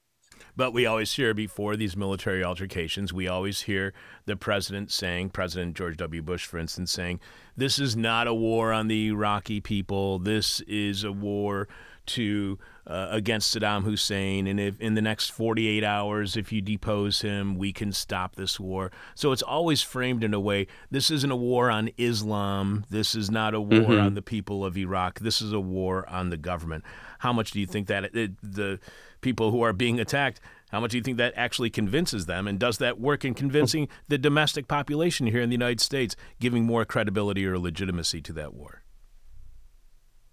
[0.56, 3.92] But we always hear before these military altercations, we always hear
[4.24, 6.22] the president saying, President George W.
[6.22, 7.18] Bush, for instance, saying,
[7.56, 10.20] this is not a war on the Iraqi people.
[10.20, 11.68] This is a war
[12.06, 17.22] to uh, against Saddam Hussein, and if in the next 48 hours, if you depose
[17.22, 18.92] him, we can stop this war.
[19.14, 22.84] So it's always framed in a way: this isn't a war on Islam.
[22.90, 24.00] This is not a war mm-hmm.
[24.00, 25.20] on the people of Iraq.
[25.20, 26.84] This is a war on the government.
[27.20, 28.78] How much do you think that it, the
[29.20, 30.40] people who are being attacked?
[30.70, 32.48] How much do you think that actually convinces them?
[32.48, 36.64] And does that work in convincing the domestic population here in the United States, giving
[36.64, 38.82] more credibility or legitimacy to that war?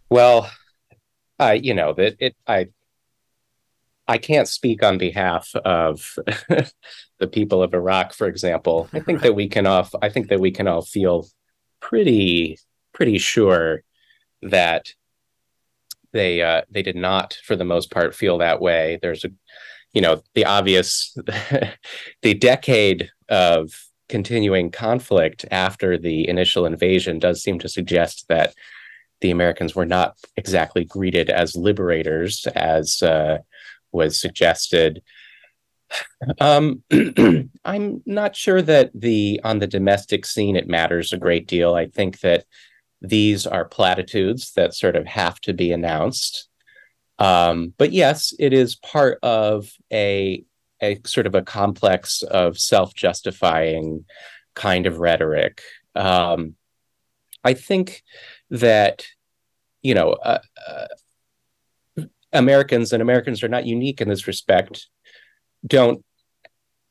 [0.10, 0.52] Well,
[1.42, 2.68] uh, you know that it I
[4.08, 6.16] I can't speak on behalf of
[7.20, 8.90] the people of Iraq, for example.
[8.94, 11.28] I think that we can all I think that we can all feel
[11.80, 12.60] pretty
[12.94, 13.84] pretty sure
[14.42, 14.94] that
[16.14, 19.00] they uh, they did not, for the most part, feel that way.
[19.02, 19.30] There's a
[19.94, 21.18] you know the obvious
[22.22, 23.72] the decade of
[24.10, 28.54] continuing conflict after the initial invasion does seem to suggest that
[29.22, 33.38] the Americans were not exactly greeted as liberators, as uh,
[33.92, 35.02] was suggested.
[36.40, 36.84] Um,
[37.66, 41.76] I'm not sure that the on the domestic scene it matters a great deal.
[41.76, 42.46] I think that
[43.02, 46.48] these are platitudes that sort of have to be announced.
[47.20, 50.44] Um, but yes, it is part of a
[50.82, 54.06] a sort of a complex of self-justifying
[54.56, 55.62] kind of rhetoric.
[55.96, 56.56] Um,
[57.44, 58.04] I think
[58.52, 59.06] that
[59.82, 64.88] you know uh, uh, Americans and Americans are not unique in this respect.
[65.66, 66.06] Don't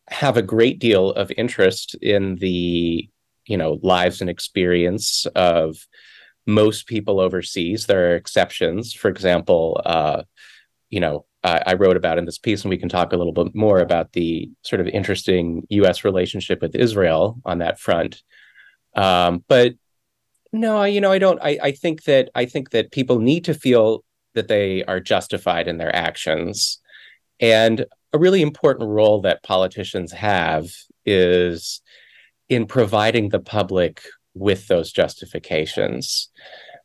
[0.08, 3.08] have a great deal of interest in the
[3.46, 5.76] you know lives and experience of
[6.46, 7.86] most people overseas.
[7.86, 8.92] There are exceptions.
[8.92, 10.22] For example, uh,
[10.88, 13.32] you know, I, I, wrote about in this piece, and we can talk a little
[13.32, 16.04] bit more about the sort of interesting U.S.
[16.04, 18.22] relationship with Israel on that front.
[18.96, 19.74] Um, but
[20.52, 21.38] no, you know, I don't.
[21.42, 25.68] I, I think that I think that people need to feel that they are justified
[25.68, 26.80] in their actions,
[27.38, 30.70] and a really important role that politicians have
[31.06, 31.80] is
[32.48, 34.02] in providing the public
[34.34, 36.28] with those justifications.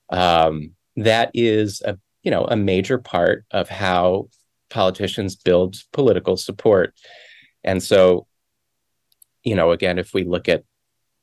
[0.10, 4.30] Um, that is a you know a major part of how
[4.70, 6.94] politicians build political support,
[7.64, 8.28] and so
[9.44, 10.64] you know again, if we look at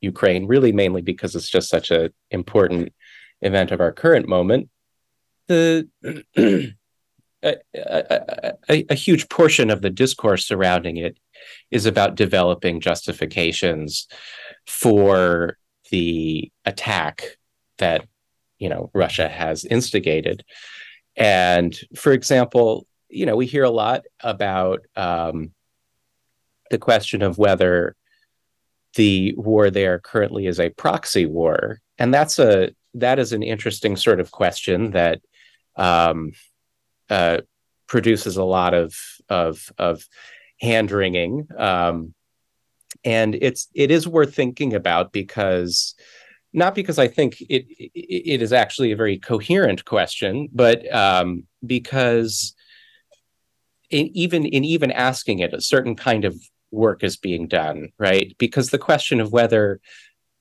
[0.03, 2.93] Ukraine, really mainly because it's just such an important
[3.41, 4.69] event of our current moment,
[5.47, 5.87] the
[7.43, 11.17] a, a, a, a, huge portion of the discourse surrounding it
[11.71, 14.07] is about developing justifications
[14.65, 15.57] for
[15.91, 17.37] the attack
[17.79, 18.07] that
[18.59, 20.45] you know Russia has instigated.
[21.15, 25.51] And for example, you know we hear a lot about um,
[26.71, 27.95] the question of whether
[28.95, 33.95] the war there currently is a proxy war, and that's a that is an interesting
[33.95, 35.21] sort of question that
[35.75, 36.31] um,
[37.09, 37.39] uh,
[37.87, 38.95] produces a lot of
[39.29, 40.07] of of
[40.61, 42.13] hand wringing, um,
[43.03, 45.95] and it's it is worth thinking about because
[46.53, 52.53] not because I think it it is actually a very coherent question, but um, because
[53.89, 56.35] in even in even asking it, a certain kind of
[56.73, 58.35] work is being done, right?
[58.37, 59.79] Because the question of whether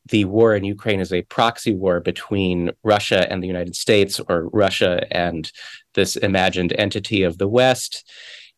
[0.06, 4.48] the war in Ukraine is a proxy war between Russia and the United States or
[4.48, 5.50] Russia and
[5.94, 8.10] this imagined entity of the West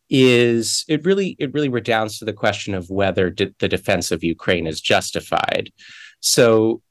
[0.09, 4.67] is it really it really redounds to the question of whether the defense of Ukraine
[4.67, 5.71] is justified.
[6.19, 6.81] So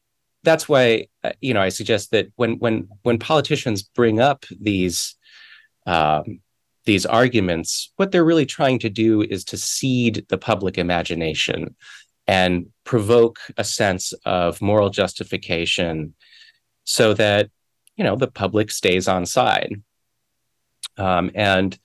[0.42, 5.16] that's why uh, you know I suggest that when when when politicians bring up these
[5.86, 6.40] um,
[6.84, 11.74] these arguments, what they're really trying to do is to seed the public imagination
[12.26, 16.14] and provoke a sense of moral justification
[16.84, 17.50] so that
[17.96, 19.82] you know the public stays on side.
[20.96, 21.78] Um, and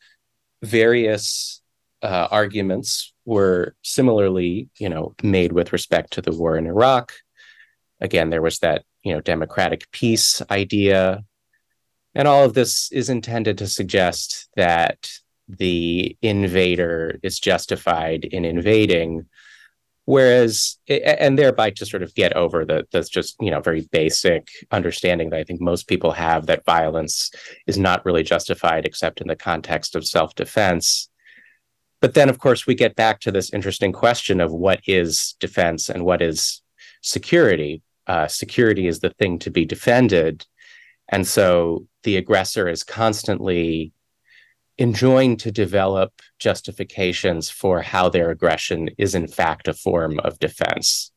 [0.62, 1.62] various
[2.02, 7.14] uh, arguments were similarly you know made with respect to the war in iraq.
[8.02, 11.24] Again there was that you know democratic peace idea
[12.16, 15.10] and all of this is intended to suggest that
[15.48, 19.26] the invader is justified in invading
[20.06, 24.48] whereas and thereby to sort of get over the that's just you know very basic
[24.72, 27.32] understanding that i think most people have that violence
[27.68, 31.10] is not really justified except in the context of self-defense.
[32.02, 35.90] But then of course we get back to this interesting question of what is defense
[35.90, 36.62] and what is
[37.02, 37.82] security.
[38.08, 40.46] Uh, security is the thing to be defended
[41.10, 43.92] and so the aggressor is constantly
[44.78, 51.12] enjoined to develop justifications for how their aggression is in fact a form of defense.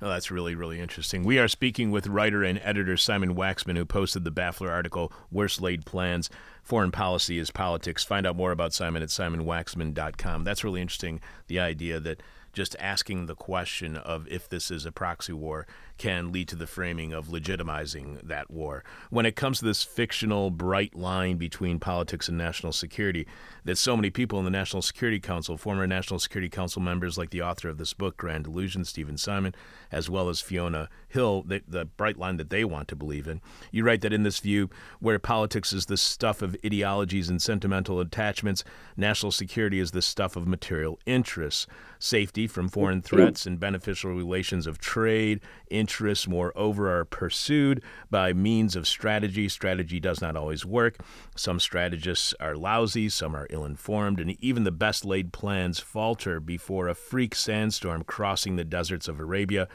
[0.00, 1.24] Oh, that's really, really interesting.
[1.24, 5.62] We are speaking with writer and editor Simon Waxman, who posted the Baffler article, Worst
[5.62, 6.28] Laid Plans
[6.62, 8.04] Foreign Policy is Politics.
[8.04, 10.44] Find out more about Simon at simonwaxman.com.
[10.44, 14.92] That's really interesting, the idea that just asking the question of if this is a
[14.92, 18.82] proxy war can lead to the framing of legitimizing that war.
[19.10, 23.26] When it comes to this fictional bright line between politics and national security,
[23.64, 27.30] that so many people in the National Security Council, former National Security Council members like
[27.30, 29.54] the author of this book, Grand Illusion, Steven Simon,
[29.90, 33.40] as well as Fiona Hill, the, the bright line that they want to believe in.
[33.70, 34.68] You write that in this view,
[35.00, 38.64] where politics is the stuff of ideologies and sentimental attachments,
[38.96, 41.66] national security is the stuff of material interests,
[41.98, 45.40] safety from foreign threats and beneficial relations of trade,
[45.84, 49.50] interests, moreover, are pursued by means of strategy.
[49.50, 50.96] Strategy does not always work.
[51.36, 56.40] Some strategists are lousy, some are ill informed, and even the best laid plans falter
[56.40, 59.68] before a freak sandstorm crossing the deserts of Arabia.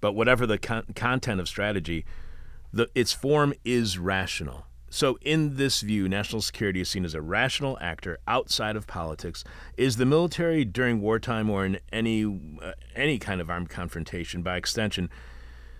[0.00, 2.04] But whatever the con- content of strategy,
[2.72, 4.64] the, its form is rational.
[4.90, 9.44] So, in this view, national security is seen as a rational actor outside of politics.
[9.76, 12.24] Is the military during wartime or in any
[12.62, 15.10] uh, any kind of armed confrontation, by extension,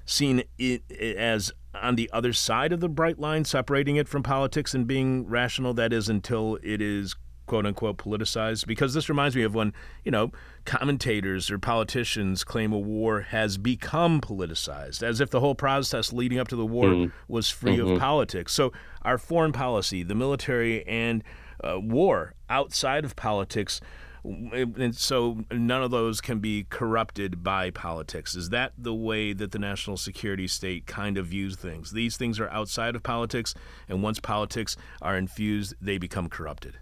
[0.09, 4.75] seen it as on the other side of the bright line, separating it from politics
[4.75, 5.75] and being rational.
[5.75, 7.15] That is, until it is
[7.49, 8.67] quote unquote politicized?
[8.67, 9.73] Because this reminds me of when,
[10.05, 10.31] you know,
[10.65, 16.39] commentators or politicians claim a war has become politicized, as if the whole process leading
[16.39, 17.13] up to the war mm.
[17.27, 17.93] was free mm-hmm.
[17.93, 18.53] of politics.
[18.53, 21.25] So, our foreign policy, the military, and
[21.65, 23.81] uh, war outside of politics
[24.25, 28.35] and so none of those can be corrupted by politics.
[28.35, 31.93] Is that the way that the national security state kind of views things?
[31.93, 33.55] These things are outside of politics,
[33.89, 36.79] and once politics are infused, they become corrupted.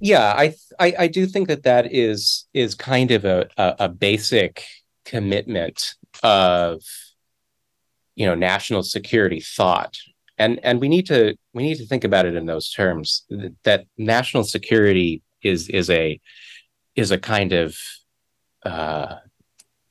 [0.00, 3.88] Yeah, I I, I do think that that is is kind of a, a, a
[3.88, 4.64] basic
[5.04, 6.82] commitment of
[8.14, 9.96] you know national security thought
[10.40, 13.24] and and we need to we need to think about it in those terms
[13.64, 16.20] that national security is is a
[16.96, 17.76] is a kind of
[18.64, 19.16] uh,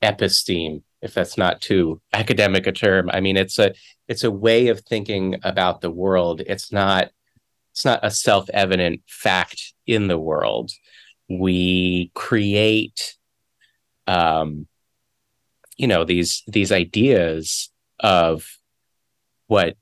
[0.02, 3.10] episteme, if that's not too academic a term.
[3.12, 3.74] I mean, it's a
[4.08, 6.42] it's a way of thinking about the world.
[6.46, 7.10] It's not
[7.72, 10.72] it's not a self-evident fact in the world.
[11.28, 13.16] We create
[14.06, 14.66] um,
[15.76, 17.70] you know these these ideas
[18.00, 18.46] of
[19.46, 19.76] what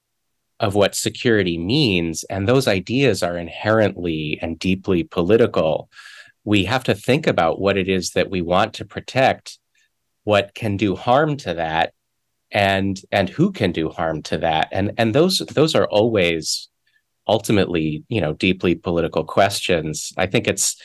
[0.61, 2.25] of what security means.
[2.25, 5.89] And those ideas are inherently and deeply political.
[6.45, 9.59] We have to think about what it is that we want to protect,
[10.25, 11.93] what can do harm to that,
[12.51, 14.69] and and who can do harm to that.
[14.73, 16.69] And and those those are always
[17.27, 20.13] ultimately, you know, deeply political questions.
[20.17, 20.81] I think it's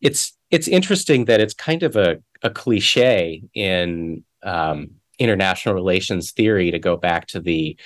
[0.00, 6.70] it's it's interesting that it's kind of a, a cliche in um, international relations theory
[6.70, 7.76] to go back to the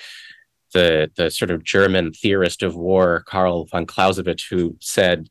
[0.73, 5.29] the the sort of German theorist of war, Karl von Clausewitz, who said,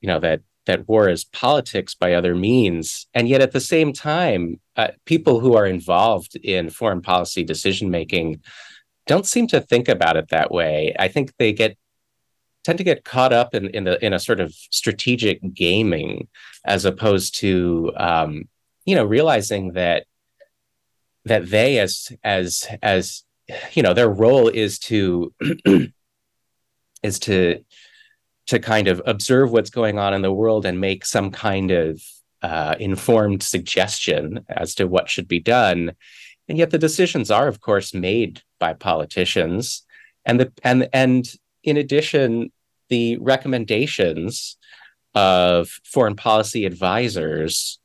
[0.00, 3.92] you know, that that war is politics by other means, and yet at the same
[3.92, 8.40] time, uh, people who are involved in foreign policy decision making
[9.06, 10.94] don't seem to think about it that way.
[10.98, 11.76] I think they get
[12.64, 16.28] tend to get caught up in in, the, in a sort of strategic gaming
[16.64, 18.48] as opposed to um,
[18.84, 20.06] you know realizing that
[21.24, 23.24] that they as as as
[23.72, 25.32] you know their role is to
[27.02, 27.64] is to
[28.46, 32.02] to kind of observe what's going on in the world and make some kind of
[32.42, 35.92] uh, informed suggestion as to what should be done.
[36.48, 39.82] And yet the decisions are of course made by politicians.
[40.24, 41.32] And the and and
[41.62, 42.52] in addition
[42.88, 44.56] the recommendations
[45.14, 47.78] of foreign policy advisors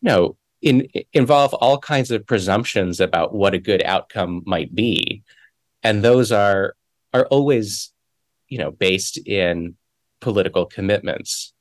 [0.00, 5.22] you know in, involve all kinds of presumptions about what a good outcome might be.
[5.82, 6.74] And those are
[7.14, 7.92] are always
[8.48, 9.76] you know based in
[10.20, 11.52] political commitments.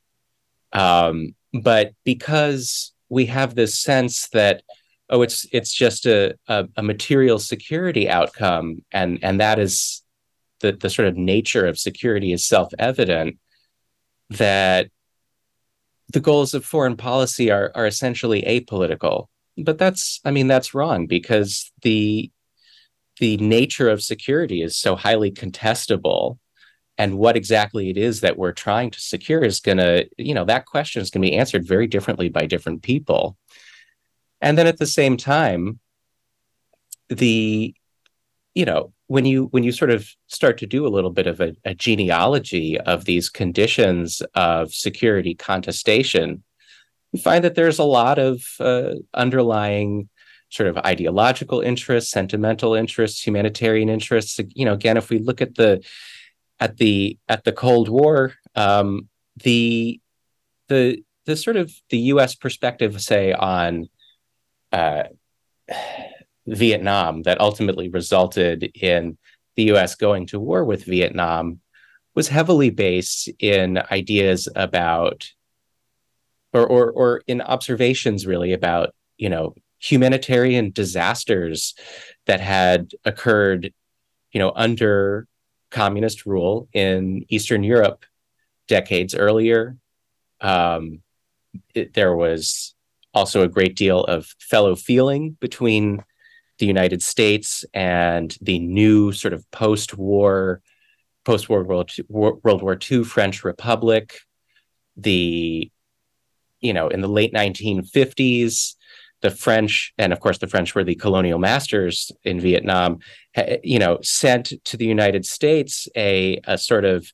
[0.74, 4.64] Um, but because we have this sense that
[5.10, 10.04] oh it's it's just a, a, a material security outcome and and that is
[10.60, 13.38] the the sort of nature of security is self-evident
[14.30, 14.90] that
[16.14, 19.28] the goals of foreign policy are are essentially apolitical.
[19.58, 22.32] But that's I mean that's wrong because the
[23.20, 26.38] the nature of security is so highly contestable
[26.98, 30.46] and what exactly it is that we're trying to secure is going to you know
[30.46, 33.38] that question is going to be answered very differently by different people
[34.42, 35.80] and then at the same time
[37.10, 37.74] the
[38.58, 41.40] you know when you when you sort of start to do a little bit of
[41.40, 46.44] a, a genealogy of these conditions of security contestation
[47.12, 50.10] you find that there's a lot of uh, underlying
[50.50, 54.40] sort of ideological interests sentimental interests humanitarian interests.
[54.56, 55.86] You know again if we look at the
[56.60, 59.08] at the at the cold war um,
[59.44, 60.02] the
[60.68, 63.88] the the sort of the us perspective say on
[64.72, 65.04] uh,
[66.48, 69.18] Vietnam that ultimately resulted in
[69.56, 71.60] the US going to war with Vietnam
[72.16, 75.30] was heavily based in ideas about
[76.54, 81.76] or or, or in observations really about you know humanitarian disasters
[82.26, 83.74] that had occurred
[84.32, 85.28] you know under
[85.70, 88.06] communist rule in eastern europe
[88.68, 89.78] decades earlier.
[90.42, 91.02] Um,
[91.74, 92.76] it, there was
[93.14, 96.04] also a great deal of fellow feeling between
[96.60, 100.62] the United States and the new sort of post-war,
[101.26, 104.20] post-World War II, World War II French Republic,
[104.96, 105.72] the
[106.60, 108.76] you know in the late 1950s,
[109.22, 113.00] the French and of course the French were the colonial masters in Vietnam,
[113.64, 117.12] you know, sent to the United States a a sort of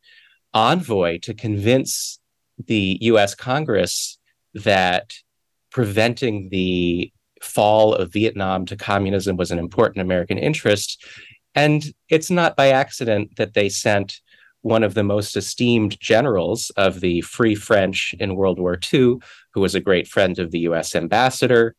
[0.54, 2.20] envoy to convince
[2.66, 3.36] the U.S.
[3.36, 4.18] Congress
[4.54, 5.16] that
[5.72, 7.12] preventing the
[7.44, 11.04] fall of Vietnam to communism was an important American interest.
[11.56, 14.22] And it's not by accident that they sent
[14.62, 19.18] one of the most esteemed generals of the Free French in World War II,
[19.54, 21.76] who was a great friend of the US ambassador.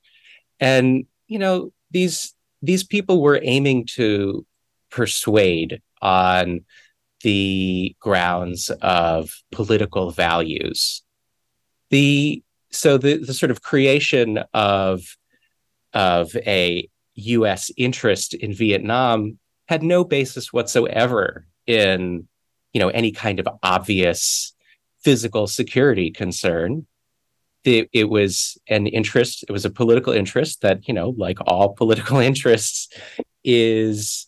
[0.60, 4.46] And, you know, these these people were aiming to
[4.90, 6.64] persuade on
[7.22, 11.02] the grounds of political values.
[11.90, 15.16] The so the, the sort of creation of
[15.94, 19.38] of a US interest in Vietnam
[19.68, 22.28] had no basis whatsoever in
[22.72, 24.54] you know any kind of obvious
[25.02, 26.86] physical security concern.
[27.64, 31.72] It, it, was an interest it was a political interest that you know like all
[31.80, 32.88] political interests
[33.42, 34.26] is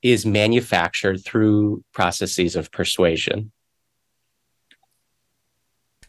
[0.00, 3.52] is manufactured through processes of persuasion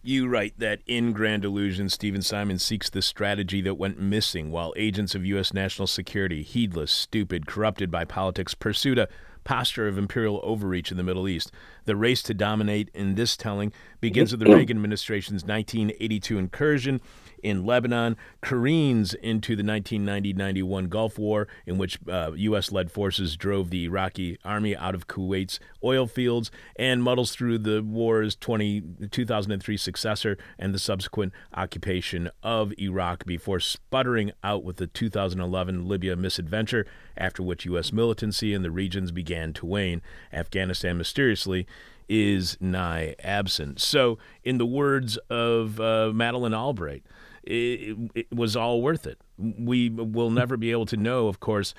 [0.03, 4.73] you write that in Grand Illusion, Steven Simon seeks the strategy that went missing while
[4.75, 5.53] agents of U.S.
[5.53, 9.07] national security, heedless, stupid, corrupted by politics, pursued a
[9.43, 11.51] posture of imperial overreach in the Middle East.
[11.85, 17.01] The race to dominate in this telling begins with the Reagan administration's 1982 incursion
[17.43, 23.85] in Lebanon, careens into the 1990-91 Gulf War, in which uh, U.S.-led forces drove the
[23.85, 30.37] Iraqi army out of Kuwait's oil fields, and muddles through the war's 20, 2003 successor
[30.59, 36.85] and the subsequent occupation of Iraq before sputtering out with the 2011 Libya misadventure,
[37.17, 37.91] after which U.S.
[37.91, 40.01] militancy in the regions began to wane.
[40.31, 41.67] Afghanistan mysteriously
[42.09, 43.79] is nigh absent.
[43.79, 47.03] So, in the words of uh, Madeleine Albright,
[47.43, 49.17] it, it, was all worth it.
[49.37, 51.73] We will never be able to know, of course,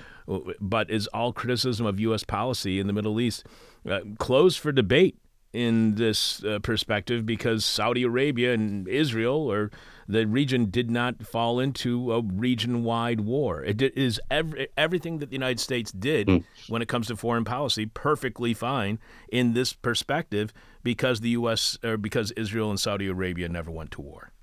[0.59, 2.23] but is all criticism of U.S.
[2.23, 3.45] policy in the Middle East
[3.89, 5.17] uh, closed for debate
[5.53, 9.71] in this uh, perspective because Saudi Arabia and Israel or
[10.07, 13.63] the region did not fall into a region-wide war.
[13.63, 16.43] It is every, everything that the United States did mm.
[16.67, 18.99] when it comes to foreign policy perfectly fine
[19.31, 20.51] in this perspective
[20.83, 21.77] because the U.S.
[21.83, 24.33] or because Israel and Saudi Arabia never went to war.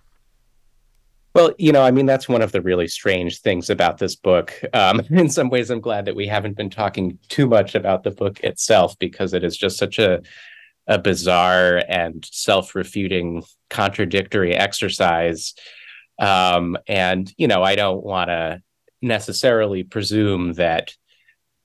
[1.32, 4.52] Well, you know, I mean, that's one of the really strange things about this book.
[4.72, 8.10] Um, in some ways, I'm glad that we haven't been talking too much about the
[8.10, 10.22] book itself because it is just such a
[10.90, 15.54] a bizarre and self-refuting, contradictory exercise.
[16.18, 18.60] Um, and you know, I don't want to
[19.00, 20.94] necessarily presume that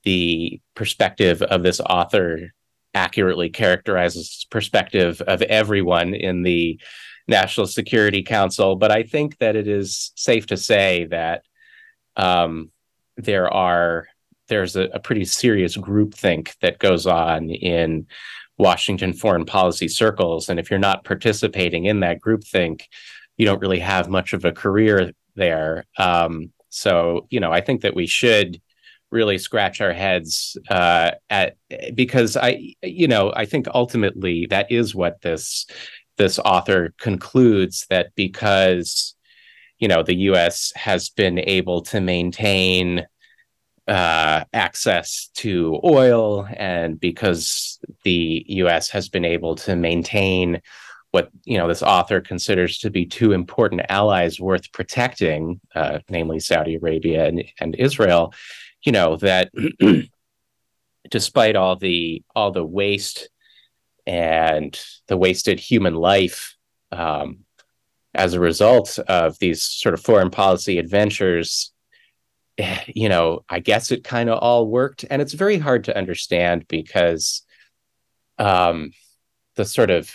[0.04, 2.54] the perspective of this author
[2.94, 6.80] accurately characterizes perspective of everyone in the
[7.28, 11.44] National Security Council, but I think that it is safe to say that
[12.16, 12.72] um,
[13.18, 14.08] there are
[14.48, 18.06] there's a, a, pretty serious groupthink that goes on in
[18.58, 22.84] Washington foreign policy circles, and if you're not participating in that groupthink,
[23.38, 25.86] you don't really have much of a career there.
[25.98, 28.62] Um, so you know, I think that we should
[29.12, 31.58] really scratch our heads uh, at
[31.94, 35.66] because I you know I think ultimately that is what this
[36.18, 39.16] this author concludes that because
[39.80, 40.72] you know the U.S.
[40.76, 43.06] has been able to maintain
[43.88, 48.90] uh, access to oil, and because the U.S.
[48.90, 50.62] has been able to maintain
[51.12, 56.40] what you know this author considers to be two important allies worth protecting, uh, namely
[56.40, 58.34] Saudi Arabia and, and Israel,
[58.84, 59.52] you know that
[61.10, 63.30] despite all the all the waste
[64.08, 66.56] and the wasted human life
[66.92, 67.40] um,
[68.14, 71.72] as a result of these sort of foreign policy adventures
[72.88, 76.68] you know i guess it kind of all worked and it's very hard to understand
[76.68, 77.44] because
[78.38, 78.92] um,
[79.56, 80.12] the sort of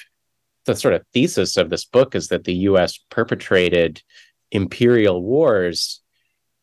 [0.67, 4.03] the sort of thesis of this book is that the us perpetrated
[4.51, 6.01] imperial wars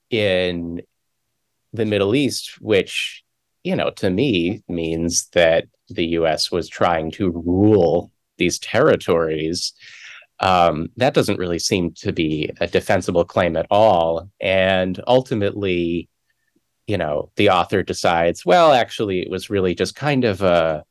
[0.10, 0.82] in
[1.74, 3.24] the middle east which
[3.64, 9.74] you know to me means that the US was trying to rule these territories,
[10.40, 14.30] um, that doesn't really seem to be a defensible claim at all.
[14.40, 16.10] And ultimately,
[16.86, 20.84] you know, the author decides, well, actually, it was really just kind of a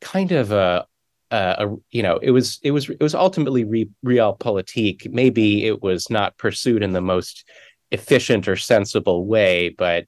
[0.00, 0.86] kind of a,
[1.30, 5.10] a, a you know, it was it was it was ultimately re, realpolitik.
[5.10, 7.48] Maybe it was not pursued in the most
[7.90, 10.06] efficient or sensible way, but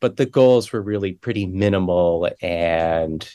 [0.00, 3.28] but the goals were really pretty minimal and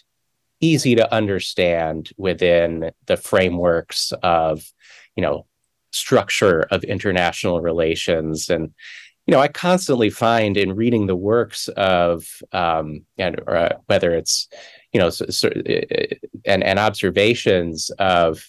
[0.62, 4.64] easy to understand within the frameworks of
[5.16, 5.46] you know
[5.92, 8.50] structure of international relations.
[8.50, 8.74] And
[9.30, 14.48] you know i constantly find in reading the works of um and uh, whether it's
[14.92, 18.44] you know so, so, uh, and and observations of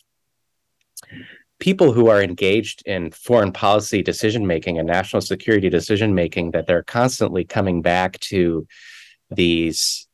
[1.58, 6.66] people who are engaged in foreign policy decision making and national security decision making that
[6.66, 8.66] they're constantly coming back to
[9.30, 10.08] these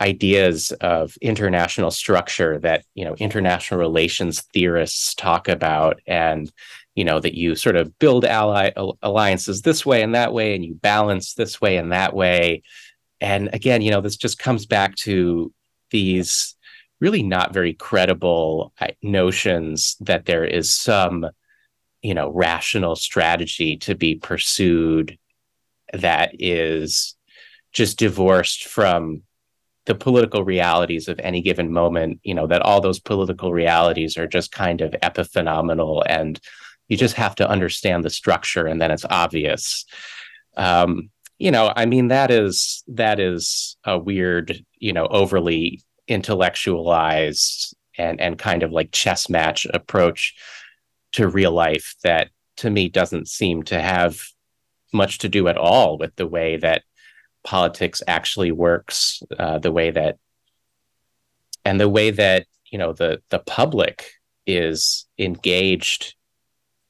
[0.00, 6.52] ideas of international structure that you know international relations theorists talk about and
[6.94, 8.70] you know that you sort of build ally
[9.02, 12.62] alliances this way and that way and you balance this way and that way.
[13.20, 15.52] And again you know this just comes back to
[15.90, 16.54] these
[17.00, 21.26] really not very credible uh, notions that there is some
[22.02, 25.18] you know rational strategy to be pursued
[25.92, 27.16] that is
[27.72, 29.22] just divorced from
[29.88, 34.28] the political realities of any given moment you know that all those political realities are
[34.28, 36.40] just kind of epiphenomenal and
[36.88, 39.84] you just have to understand the structure and then it's obvious.
[40.56, 47.74] Um, you know i mean that is that is a weird you know overly intellectualized
[47.96, 50.34] and and kind of like chess match approach
[51.12, 54.20] to real life that to me doesn't seem to have
[54.92, 56.82] much to do at all with the way that
[57.44, 60.18] politics actually works uh, the way that
[61.64, 64.10] and the way that you know the the public
[64.46, 66.14] is engaged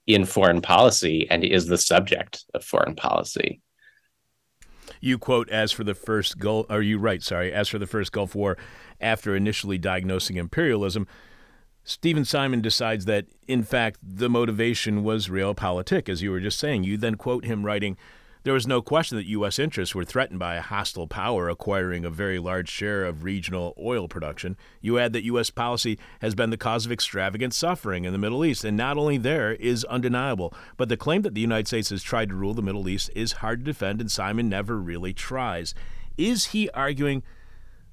[0.07, 3.61] in foreign policy and is the subject of foreign policy
[5.01, 8.13] you quote as for the first Gulf are you right sorry as for the first
[8.13, 8.57] Gulf War
[9.01, 11.07] after initially diagnosing imperialism
[11.89, 16.85] Steven Simon decides that, in fact, the motivation was realpolitik, as you were just saying.
[16.85, 17.97] You then quote him writing,
[18.45, 19.59] there was no question that U.S.
[19.59, 24.09] interests were threatened by a hostile power acquiring a very large share of regional oil
[24.09, 24.57] production.
[24.81, 25.51] You add that U.S.
[25.51, 29.19] policy has been the cause of extravagant suffering in the Middle East, and not only
[29.19, 32.63] there is undeniable, but the claim that the United States has tried to rule the
[32.63, 35.75] Middle East is hard to defend, and Simon never really tries.
[36.17, 37.23] Is he arguing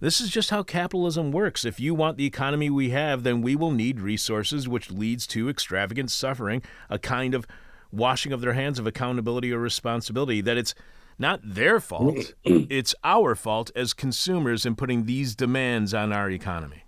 [0.01, 1.63] this is just how capitalism works.
[1.63, 5.49] If you want the economy we have, then we will need resources, which leads to
[5.49, 7.47] extravagant suffering, a kind of
[7.95, 10.41] washing of their hands of accountability or responsibility.
[10.41, 10.75] That it's
[11.17, 16.83] not their fault, it's our fault as consumers in putting these demands on our economy.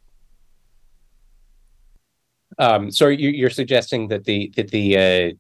[2.60, 5.36] Um, so you, are suggesting that the that the uh,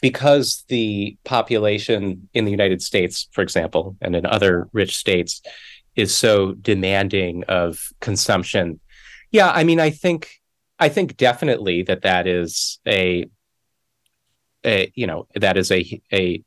[0.00, 5.42] because the population in the United States, for example, and in other rich states,
[5.96, 8.80] is so demanding of consumption.
[9.30, 10.42] Yeah, I mean, I think
[10.78, 13.30] I think definitely that that is a,
[14.64, 16.42] a you know that is a a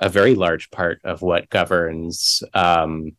[0.00, 3.12] a very large part of what governs um,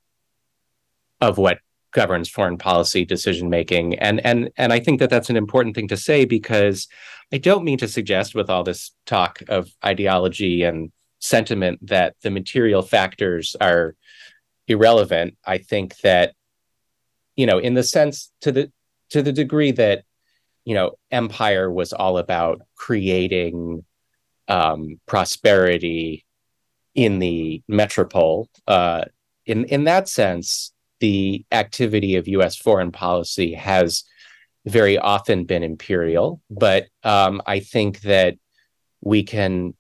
[1.20, 1.60] of what
[1.92, 5.88] governs foreign policy decision making and and and I think that that's an important thing
[5.90, 6.88] to say because
[7.32, 12.32] I don't mean to suggest with all this talk of ideology and sentiment that the
[12.32, 13.96] material factors are
[14.68, 15.36] irrelevant.
[15.46, 16.34] I think that,
[17.36, 18.72] you know, in the sense to the
[19.10, 20.04] to the degree that,
[20.66, 23.84] you know, empire was all about creating
[24.50, 26.26] um, prosperity
[26.96, 28.50] in the metropole.
[28.68, 29.06] Uh,
[29.46, 32.58] in in that sense, the activity of U.S.
[32.58, 34.04] foreign policy has
[34.66, 38.36] very often been imperial, but um, I think that
[39.02, 39.76] we can.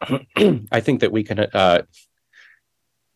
[0.70, 1.82] I think that we can uh,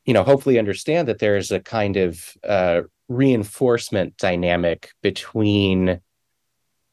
[0.04, 6.00] you know hopefully understand that there's a kind of uh, reinforcement dynamic between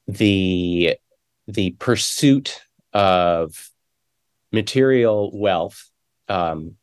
[0.07, 0.97] the
[1.47, 2.61] the pursuit
[2.93, 3.69] of
[4.51, 5.89] material wealth
[6.27, 6.75] um,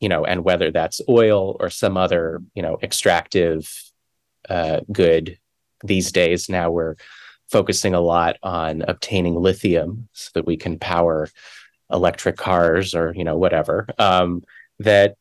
[0.00, 3.70] you know and whether that's oil or some other you know extractive
[4.48, 5.38] uh, good
[5.84, 6.48] these days.
[6.48, 6.96] Now we're
[7.50, 11.28] focusing a lot on obtaining lithium so that we can power
[11.90, 13.86] electric cars or you know whatever.
[13.98, 14.44] Um,
[14.80, 15.16] that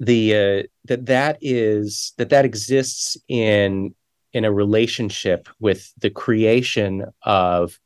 [0.00, 3.94] the uh, that that is that that exists in
[4.32, 7.78] in a relationship with the creation of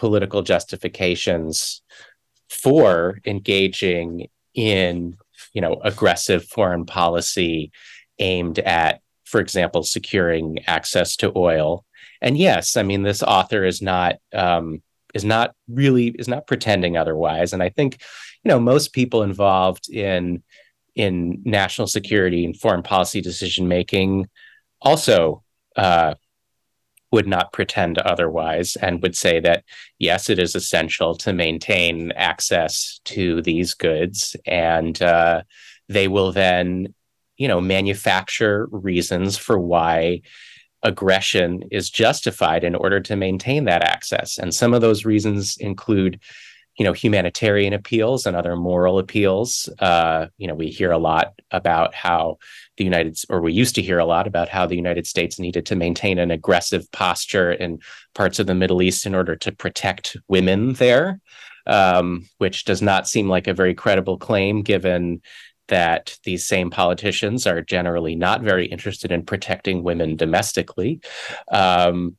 [0.00, 1.82] political justifications
[2.48, 5.14] for engaging in
[5.52, 7.70] you know aggressive foreign policy
[8.18, 11.84] aimed at for example securing access to oil.
[12.22, 14.82] And yes i mean this author is not um,
[15.12, 17.52] is not really is not pretending otherwise.
[17.52, 18.00] And i think
[18.42, 20.42] you know most people involved in
[20.94, 24.28] in national security and foreign policy decision making
[24.80, 25.42] also
[25.76, 26.14] uh,
[27.12, 29.64] would not pretend otherwise and would say that
[29.98, 35.42] yes, it is essential to maintain access to these goods, and uh,
[35.88, 36.94] they will then,
[37.36, 40.20] you know, manufacture reasons for why
[40.82, 44.38] aggression is justified in order to maintain that access.
[44.38, 46.20] And some of those reasons include
[46.80, 49.68] you know humanitarian appeals and other moral appeals.
[49.80, 52.38] Uh, you know we hear a lot about how
[52.78, 55.66] the united or we used to hear a lot about how the united states needed
[55.66, 57.78] to maintain an aggressive posture in
[58.14, 61.20] parts of the middle east in order to protect women there
[61.66, 65.20] um, which does not seem like a very credible claim given
[65.68, 71.00] that these same politicians are generally not very interested in protecting women domestically,
[71.52, 72.16] um,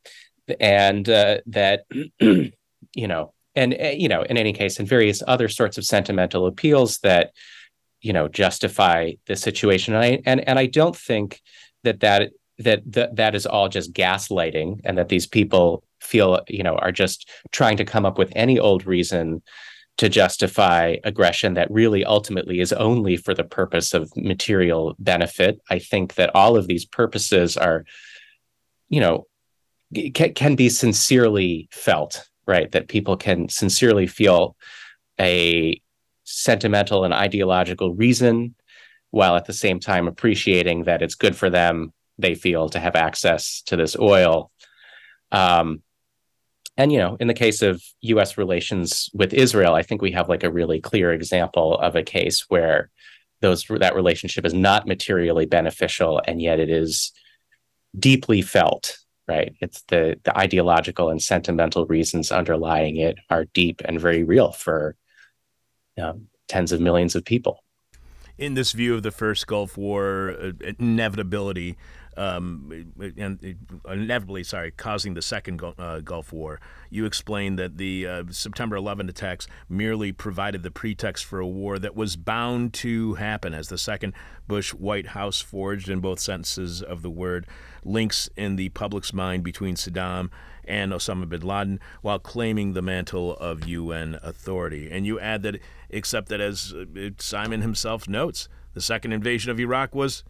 [0.61, 1.83] and uh, that
[2.21, 6.47] you know, and uh, you know, in any case, in various other sorts of sentimental
[6.47, 7.31] appeals that
[8.01, 9.93] you know justify the situation.
[9.93, 11.41] And I and and I don't think
[11.83, 16.63] that that that that, that is all just gaslighting, and that these people feel you
[16.63, 19.41] know are just trying to come up with any old reason
[19.97, 25.61] to justify aggression that really ultimately is only for the purpose of material benefit.
[25.69, 27.85] I think that all of these purposes are,
[28.89, 29.27] you know,
[30.15, 32.71] can, can be sincerely felt, right?
[32.71, 34.55] That people can sincerely feel
[35.19, 35.81] a
[36.25, 38.55] sentimental and ideological reason
[39.09, 42.95] while at the same time appreciating that it's good for them, they feel, to have
[42.95, 44.51] access to this oil.
[45.31, 45.81] Um,
[46.77, 50.29] and you know in the case of us relations with israel i think we have
[50.29, 52.89] like a really clear example of a case where
[53.41, 57.11] those that relationship is not materially beneficial and yet it is
[57.99, 59.00] deeply felt
[59.31, 64.51] right it's the the ideological and sentimental reasons underlying it are deep and very real
[64.51, 64.95] for
[66.01, 67.63] um, tens of millions of people
[68.37, 71.77] in this view of the first gulf war uh, inevitability
[72.17, 73.57] um, and
[73.89, 76.59] inevitably, sorry, causing the second uh, Gulf War.
[76.89, 81.79] You explained that the uh, September 11 attacks merely provided the pretext for a war
[81.79, 84.13] that was bound to happen, as the second
[84.47, 87.47] Bush White House forged in both senses of the word
[87.83, 90.29] links in the public's mind between Saddam
[90.65, 94.89] and Osama bin Laden while claiming the mantle of UN authority.
[94.91, 95.59] And you add that,
[95.89, 100.23] except that as uh, Simon himself notes, the second invasion of Iraq was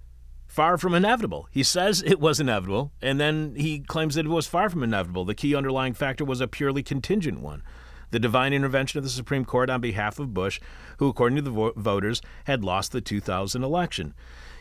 [0.47, 1.47] far from inevitable.
[1.51, 5.25] He says it was inevitable, and then he claims that it was far from inevitable.
[5.25, 7.63] The key underlying factor was a purely contingent one
[8.11, 10.59] the divine intervention of the Supreme Court on behalf of Bush,
[10.97, 14.13] who, according to the vo- voters, had lost the 2000 election.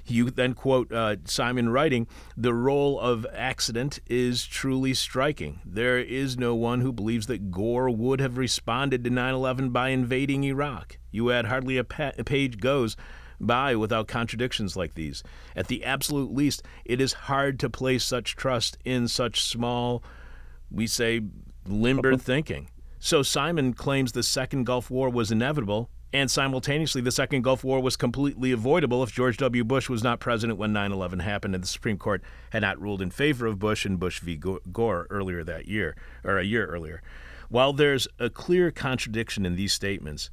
[0.06, 5.60] You then quote uh, Simon writing, The role of accident is truly striking.
[5.64, 9.88] There is no one who believes that Gore would have responded to 9 11 by
[9.88, 10.98] invading Iraq.
[11.10, 12.96] You add, hardly a, pa- a page goes
[13.40, 15.22] by without contradictions like these.
[15.56, 20.02] At the absolute least, it is hard to place such trust in such small,
[20.70, 21.22] we say,
[21.66, 22.68] limber thinking.
[22.98, 27.80] So Simon claims the Second Gulf War was inevitable, and simultaneously, the Second Gulf War
[27.80, 29.62] was completely avoidable if George W.
[29.62, 33.00] Bush was not president when 9 11 happened and the Supreme Court had not ruled
[33.00, 34.36] in favor of Bush and Bush v.
[34.36, 37.00] Gore earlier that year, or a year earlier.
[37.48, 40.30] While there's a clear contradiction in these statements,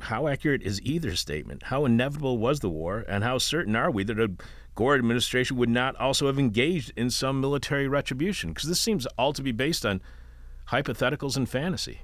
[0.00, 1.64] how accurate is either statement?
[1.64, 4.32] How inevitable was the war, and how certain are we that a
[4.74, 8.50] Gore administration would not also have engaged in some military retribution?
[8.52, 10.00] Because this seems all to be based on
[10.68, 12.00] hypotheticals and fantasy.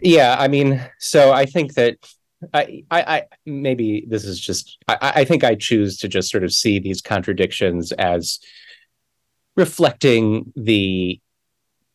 [0.00, 1.96] Yeah, I mean, so I think that
[2.52, 6.44] I, I, I maybe this is just I, I think I choose to just sort
[6.44, 8.38] of see these contradictions as
[9.56, 11.20] reflecting the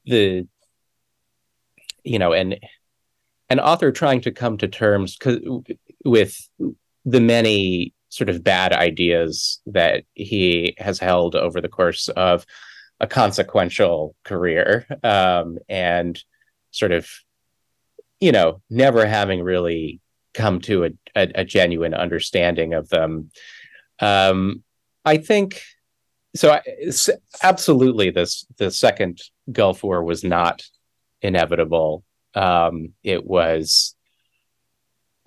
[0.05, 0.47] the
[2.03, 2.59] you know and
[3.49, 5.17] an author trying to come to terms
[6.03, 6.49] with
[7.05, 12.45] the many sort of bad ideas that he has held over the course of
[12.99, 16.23] a consequential career um, and
[16.71, 17.09] sort of
[18.21, 19.99] you know never having really
[20.33, 23.29] come to a, a, a genuine understanding of them
[23.99, 24.63] um,
[25.03, 25.61] i think
[26.33, 26.61] so I,
[27.43, 30.63] absolutely this the second gulf war was not
[31.21, 33.95] inevitable um, it was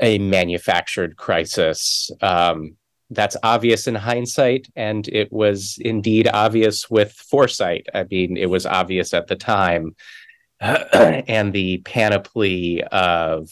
[0.00, 2.10] a manufactured crisis.
[2.20, 2.76] Um,
[3.10, 7.86] that's obvious in hindsight, and it was indeed obvious with foresight.
[7.94, 9.94] I mean, it was obvious at the time.
[11.28, 13.50] and the panoply of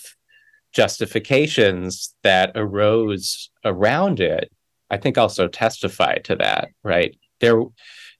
[0.72, 4.50] justifications that arose around it,
[4.90, 7.16] I think also testify to that, right?
[7.40, 7.60] There,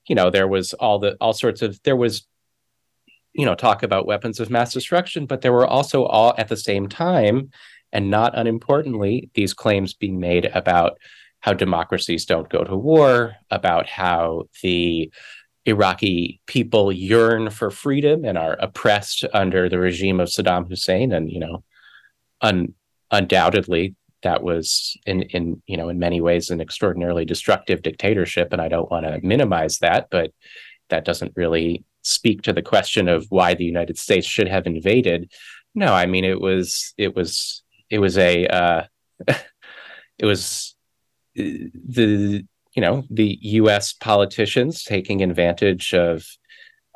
[0.09, 2.27] you know, there was all the all sorts of there was
[3.33, 6.57] you know talk about weapons of mass destruction but there were also all at the
[6.57, 7.51] same time
[7.91, 10.99] and not unimportantly these claims being made about
[11.41, 15.11] how democracies don't go to war about how the
[15.65, 21.31] iraqi people yearn for freedom and are oppressed under the regime of saddam hussein and
[21.31, 21.63] you know
[22.41, 22.75] un-
[23.11, 28.61] undoubtedly that was in in you know in many ways an extraordinarily destructive dictatorship and
[28.61, 30.33] i don't want to minimize that but
[30.89, 35.33] that doesn't really speak to the question of why the United States should have invaded.
[35.75, 38.85] No, I mean it was it was it was a uh,
[40.19, 40.75] it was
[41.39, 41.43] uh,
[41.89, 42.45] the
[42.75, 43.93] you know the U.S.
[43.93, 46.27] politicians taking advantage of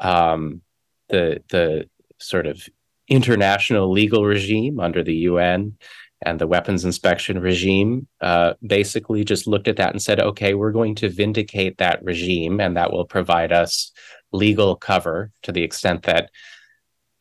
[0.01, 0.63] um,
[1.09, 2.67] the the sort of
[3.09, 5.77] international legal regime under the UN
[6.25, 10.73] and the weapons inspection regime uh, basically just looked at that and said, okay, we're
[10.73, 13.93] going to vindicate that regime, and that will provide us
[14.33, 16.31] legal cover to the extent that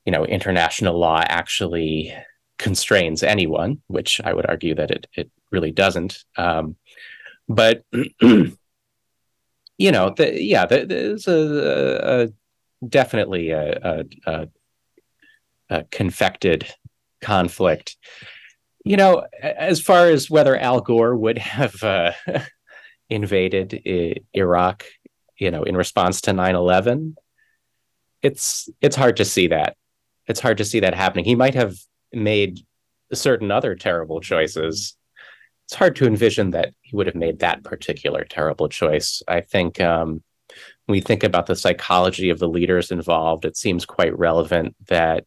[0.06, 2.14] you know international law actually
[2.58, 6.24] constrains anyone, which I would argue that it it really doesn't.
[6.38, 6.78] Um,
[7.48, 7.84] but
[8.22, 8.56] you
[9.80, 14.48] know, the, yeah, the, there's a, a, definitely a, a,
[15.70, 16.68] a confected
[17.22, 17.98] conflict
[18.86, 22.12] you know, as far as whether Al Gore would have uh,
[23.10, 24.86] invaded I- Iraq,
[25.38, 27.16] you know, in response to 9/11,
[28.22, 29.76] it's it's hard to see that.
[30.28, 31.26] It's hard to see that happening.
[31.26, 31.76] He might have
[32.14, 32.60] made
[33.14, 34.96] certain other terrible choices.
[35.66, 39.24] It's hard to envision that he would have made that particular terrible choice.
[39.28, 40.24] I think um,
[40.86, 45.26] when we think about the psychology of the leaders involved, it seems quite relevant that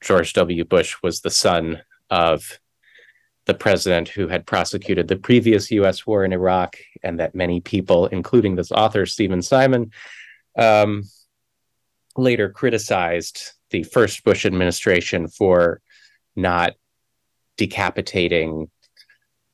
[0.00, 0.64] George W.
[0.64, 2.60] Bush was the son of
[3.46, 6.06] the president who had prosecuted the previous U.S.
[6.06, 9.90] war in Iraq, and that many people, including this author Steven Simon,
[10.56, 11.02] um,
[12.16, 15.80] later criticized the first Bush administration for
[16.36, 16.74] not
[17.56, 18.70] decapitating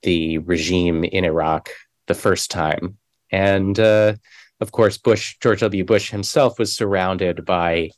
[0.07, 1.69] the regime in Iraq
[2.07, 2.97] the first time.
[3.33, 4.15] And uh,
[4.61, 5.85] of course, Bush, George W.
[5.85, 7.91] Bush himself was surrounded by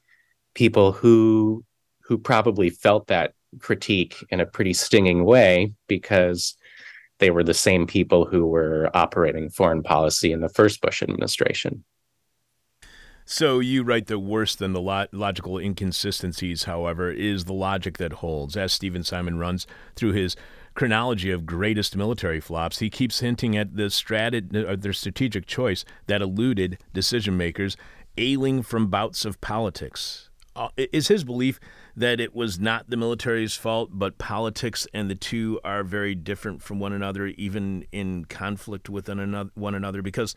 [0.55, 1.65] people who
[2.01, 6.57] who probably felt that critique in a pretty stinging way because
[7.19, 11.85] they were the same people who were operating foreign policy in the first Bush administration.
[13.27, 18.57] So you write that worse than the logical inconsistencies, however, is the logic that holds.
[18.57, 20.35] As Steven Simon runs through his
[20.79, 25.85] chronology of greatest military flops, he keeps hinting at the strat- uh, their strategic choice
[26.07, 27.77] that eluded decision makers
[28.17, 30.31] ailing from bouts of politics.
[30.55, 31.59] Uh, is his belief
[31.97, 36.63] that it was not the military's fault, but politics, and the two are very different
[36.63, 39.51] from one another, even in conflict with another.
[39.55, 40.37] One another because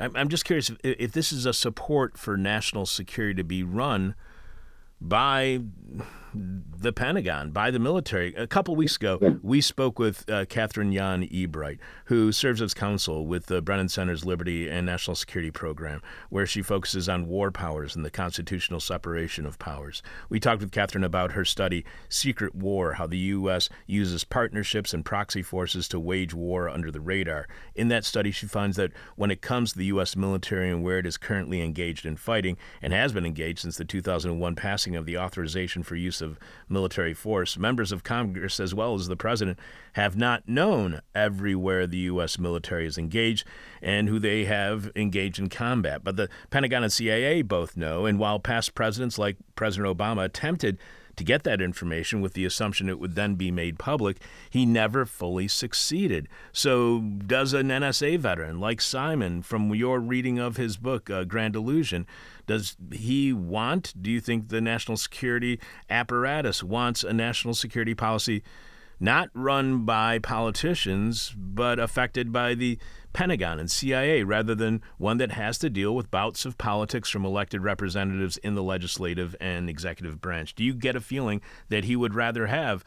[0.00, 3.62] I'm, I'm just curious if, if this is a support for national security to be
[3.62, 4.16] run
[5.00, 5.60] by
[6.34, 8.34] the Pentagon, by the military.
[8.34, 13.26] A couple weeks ago, we spoke with uh, Katherine Yon Ebright, who serves as counsel
[13.26, 17.96] with the Brennan Center's Liberty and National Security Program, where she focuses on war powers
[17.96, 20.02] and the constitutional separation of powers.
[20.28, 23.70] We talked with Katherine about her study, Secret War, how the U.S.
[23.86, 27.48] uses partnerships and proxy forces to wage war under the radar.
[27.74, 30.16] In that study, she finds that when it comes to the U.S.
[30.16, 33.84] military and where it is currently engaged in fighting, and has been engaged since the
[33.84, 37.56] 2001 passing of the authorization for use of military force.
[37.56, 39.60] Members of Congress, as well as the president,
[39.92, 42.36] have not known everywhere the U.S.
[42.38, 43.46] military is engaged
[43.80, 46.02] and who they have engaged in combat.
[46.02, 50.78] But the Pentagon and CIA both know, and while past presidents like President Obama attempted
[51.16, 54.18] to get that information with the assumption it would then be made public,
[54.50, 56.28] he never fully succeeded.
[56.52, 61.56] So, does an NSA veteran like Simon, from your reading of his book, uh, Grand
[61.56, 62.06] Illusion,
[62.46, 65.58] does he want, do you think the national security
[65.88, 68.42] apparatus wants a national security policy
[69.00, 72.78] not run by politicians, but affected by the
[73.12, 77.24] Pentagon and CIA rather than one that has to deal with bouts of politics from
[77.24, 80.54] elected representatives in the legislative and executive branch?
[80.54, 82.84] Do you get a feeling that he would rather have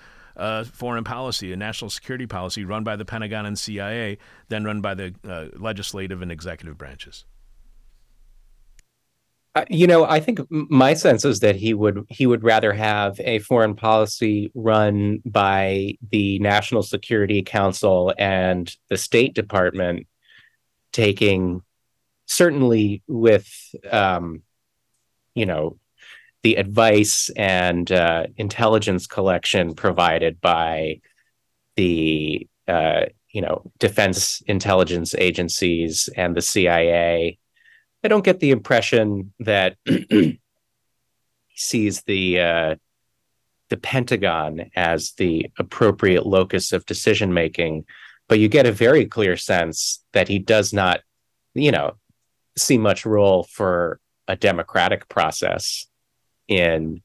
[0.66, 4.18] foreign policy, a national security policy run by the Pentagon and CIA
[4.50, 7.26] than run by the uh, legislative and executive branches?
[9.70, 13.40] You know, I think my sense is that he would he would rather have a
[13.40, 20.08] foreign policy run by the National Security Council and the State Department,
[20.92, 21.62] taking
[22.26, 23.50] certainly with
[23.90, 24.44] um,
[25.34, 25.78] you know
[26.44, 31.00] the advice and uh, intelligence collection provided by
[31.76, 37.38] the uh, you know defense intelligence agencies and the CIA
[38.04, 40.40] I don't get the impression that he
[41.56, 42.76] sees the uh,
[43.70, 47.86] the Pentagon as the appropriate locus of decision making,
[48.28, 51.02] but you get a very clear sense that he does not,
[51.54, 51.96] you know,
[52.58, 55.88] see much role for a democratic process
[56.48, 57.02] in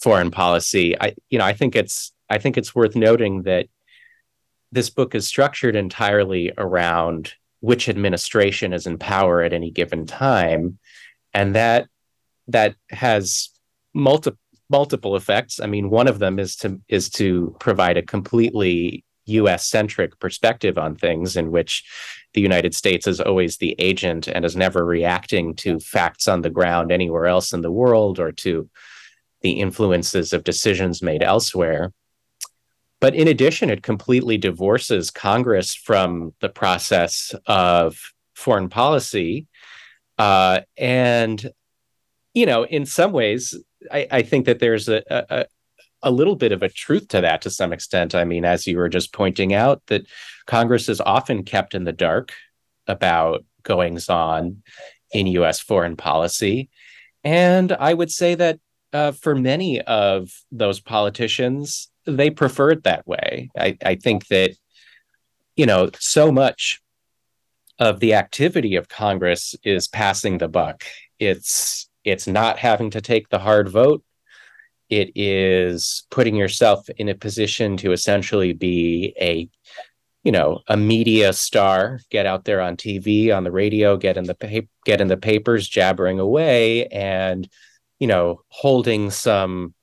[0.00, 1.00] foreign policy.
[1.00, 3.66] I, you know, I think it's I think it's worth noting that
[4.72, 10.78] this book is structured entirely around which administration is in power at any given time.
[11.32, 11.88] And that
[12.48, 13.50] that has
[13.94, 14.38] multiple
[14.68, 15.60] multiple effects.
[15.60, 20.76] I mean one of them is to is to provide a completely us centric perspective
[20.76, 21.84] on things in which
[22.34, 26.50] the united states is always the agent and is never reacting to facts on the
[26.50, 28.68] ground anywhere else in the world or to
[29.42, 31.92] the influences of decisions made elsewhere
[33.02, 37.98] but in addition, it completely divorces Congress from the process of
[38.36, 39.48] foreign policy.
[40.18, 41.50] Uh, and,
[42.32, 43.58] you know, in some ways,
[43.90, 45.46] I, I think that there's a, a,
[46.04, 48.14] a little bit of a truth to that to some extent.
[48.14, 50.06] I mean, as you were just pointing out, that
[50.46, 52.32] Congress is often kept in the dark
[52.86, 54.62] about goings on
[55.10, 56.70] in US foreign policy.
[57.24, 58.60] And I would say that
[58.92, 63.50] uh, for many of those politicians, they prefer it that way.
[63.56, 64.52] I, I think that,
[65.56, 66.80] you know, so much
[67.78, 70.84] of the activity of Congress is passing the buck.
[71.18, 74.04] It's it's not having to take the hard vote.
[74.88, 79.48] It is putting yourself in a position to essentially be a
[80.24, 84.22] you know a media star get out there on tv on the radio get in
[84.22, 87.48] the pa- get in the papers jabbering away and
[88.02, 89.74] you know holding some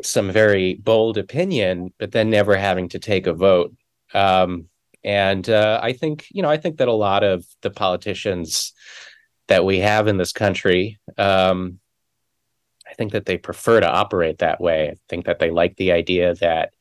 [0.00, 3.74] some very bold opinion but then never having to take a vote
[4.14, 4.68] um,
[5.02, 8.72] and uh, i think you know i think that a lot of the politicians
[9.48, 11.80] that we have in this country um,
[12.88, 15.90] i think that they prefer to operate that way i think that they like the
[15.90, 16.72] idea that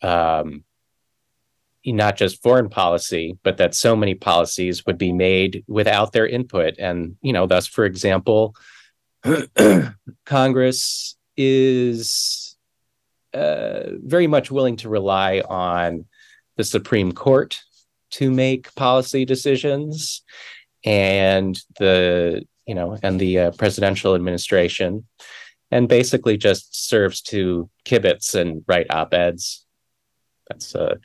[0.00, 0.62] um,
[1.84, 6.74] not just foreign policy, but that so many policies would be made without their input.
[6.80, 8.56] And, you know, thus, for example,
[10.24, 12.56] Congress is
[13.34, 16.06] uh, very much willing to rely on
[16.56, 17.62] the Supreme Court
[18.12, 20.22] to make policy decisions
[20.84, 25.06] and the, you know, and the uh, presidential administration,
[25.70, 29.66] and basically just serves to kibitz and write op eds.
[30.48, 30.96] That's uh,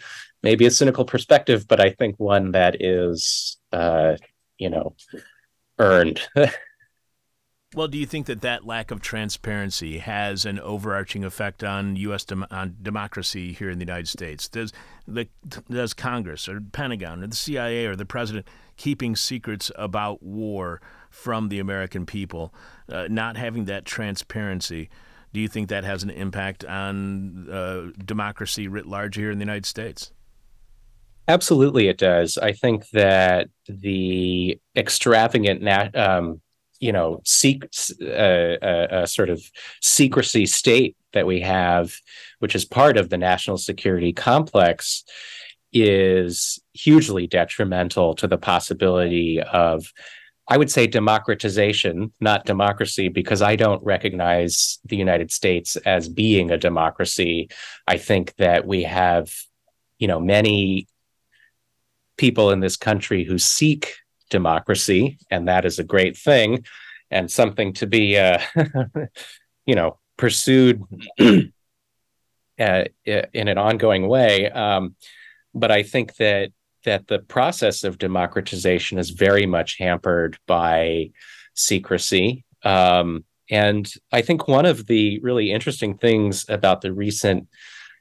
[0.44, 4.18] maybe a cynical perspective, but I think one that is, uh,
[4.58, 4.96] you know,
[5.80, 6.22] earned.
[7.74, 12.26] well, do you think that that lack of transparency has an overarching effect on U.S.
[12.26, 14.50] Dem- on democracy here in the United States?
[14.50, 14.74] Does
[15.08, 15.28] the
[15.70, 21.48] does Congress or Pentagon or the CIA or the president keeping secrets about war from
[21.48, 22.54] the American people,
[22.90, 24.90] uh, not having that transparency?
[25.34, 29.44] Do you think that has an impact on uh, democracy writ large here in the
[29.44, 30.12] United States?
[31.30, 32.38] Absolutely, it does.
[32.38, 36.42] I think that the extravagant, nat- um,
[36.82, 37.70] you know, sec-
[38.02, 39.42] uh, uh, uh, sort of
[39.82, 41.96] secrecy state that we have,
[42.40, 45.06] which is part of the national security complex,
[45.72, 49.94] is hugely detrimental to the possibility of,
[50.50, 56.52] I would say, democratization, not democracy, because I don't recognize the United States as being
[56.52, 57.48] a democracy.
[57.88, 59.32] I think that we have
[60.02, 60.88] you know many
[62.18, 63.96] people in this country who seek
[64.32, 66.66] democracy, and that is a great thing
[67.12, 68.40] and something to be, uh,
[69.66, 70.82] you know, pursued
[71.20, 74.50] uh, in an ongoing way.
[74.50, 74.96] Um,
[75.54, 76.52] but I think that
[76.84, 81.12] that the process of democratization is very much hampered by
[81.54, 82.44] secrecy.
[82.64, 87.48] Um, and I think one of the really interesting things about the recent,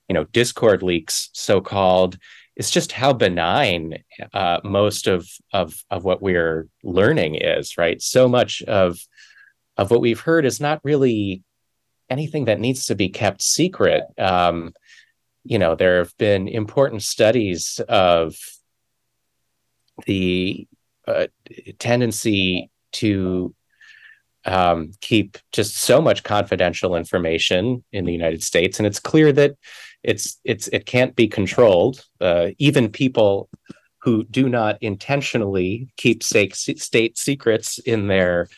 [0.08, 2.16] you know, Discord leaks, so called,
[2.56, 4.02] it's just how benign
[4.34, 8.00] uh, most of of of what we're learning is right?
[8.02, 8.98] So much of
[9.76, 11.42] of what we've heard is not really
[12.08, 14.04] anything that needs to be kept secret.
[14.18, 14.72] Um,
[15.44, 18.36] you know there have been important studies of
[20.06, 20.66] the
[21.06, 21.26] uh,
[21.78, 23.54] tendency to
[24.44, 29.56] um, keep just so much confidential information in the United States, and it's clear that
[30.02, 32.04] it's it's it can't be controlled.
[32.20, 33.48] Uh, even people
[34.02, 38.48] who do not intentionally keep state, state secrets in their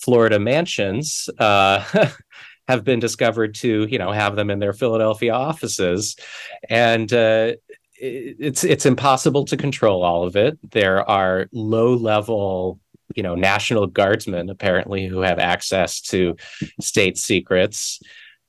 [0.00, 1.84] Florida mansions uh,
[2.68, 6.16] have been discovered to, you know, have them in their Philadelphia offices,
[6.68, 7.52] and uh,
[8.00, 10.58] it's it's impossible to control all of it.
[10.70, 12.80] There are low level,
[13.14, 16.36] you know, National Guardsmen apparently who have access to
[16.80, 18.00] state secrets,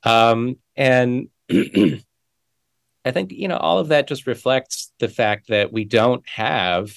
[0.04, 5.86] um, and I think, you know, all of that just reflects the fact that we
[5.86, 6.92] don't have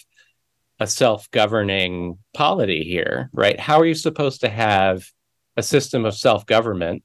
[0.80, 3.58] a self governing polity here, right?
[3.58, 5.08] How are you supposed to have
[5.56, 7.02] a system of self government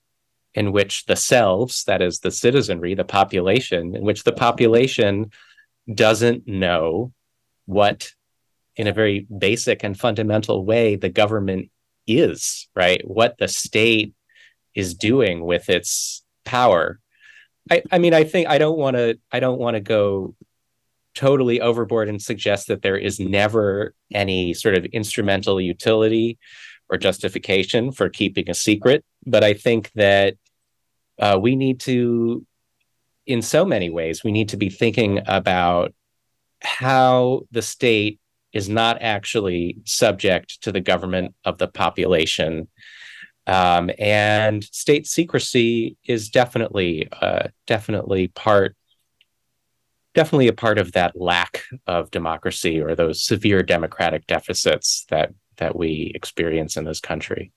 [0.54, 5.32] in which the selves, that is the citizenry, the population, in which the population
[5.94, 7.14] doesn't know
[7.66, 8.12] what,
[8.78, 11.70] in a very basic and fundamental way, the government
[12.06, 13.02] is, right?
[13.06, 14.14] What the state
[14.74, 17.00] is doing with its power
[17.70, 19.20] I, I mean, I think I don't want to.
[19.32, 20.36] I don't want to go
[21.16, 26.38] totally overboard and suggest that there is never any sort of instrumental utility
[26.90, 29.04] or justification for keeping a secret.
[29.26, 30.36] But I think that
[31.20, 32.46] uh, we need to
[33.26, 35.94] in so many ways, we need to be thinking about
[36.62, 38.20] how the state
[38.58, 42.68] is not actually subject to the government of the population.
[43.46, 48.76] Um, and state secrecy is definitely uh, definitely part
[50.16, 55.76] definitely a part of that lack of democracy or those severe democratic deficits that that
[55.76, 57.52] we experience in this country.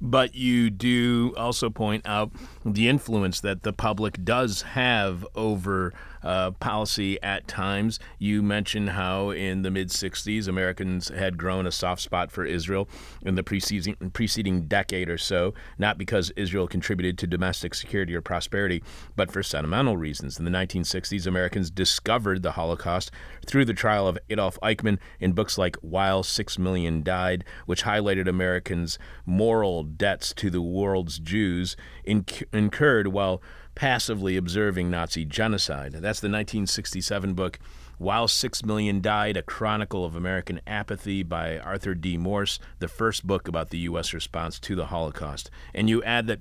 [0.00, 2.32] But you do also point out
[2.64, 5.92] the influence that the public does have over
[6.24, 8.00] uh, policy at times.
[8.18, 12.88] You mentioned how in the mid 60s, Americans had grown a soft spot for Israel
[13.22, 18.20] in the preceding, preceding decade or so, not because Israel contributed to domestic security or
[18.20, 18.82] prosperity,
[19.14, 20.38] but for sentimental reasons.
[20.38, 23.10] In the 1960s, Americans discovered the Holocaust
[23.46, 28.26] through the trial of Adolf Eichmann in books like While Six Million Died, which highlighted
[28.26, 33.42] Americans' moral debts to the world's Jews inc- incurred while
[33.74, 35.92] passively observing Nazi genocide.
[35.92, 37.58] That's the 1967 book
[37.98, 42.16] While Six Million Died, A Chronicle of American Apathy by Arthur D.
[42.16, 44.12] Morse, the first book about the U.S.
[44.14, 45.50] response to the Holocaust.
[45.74, 46.40] And you add that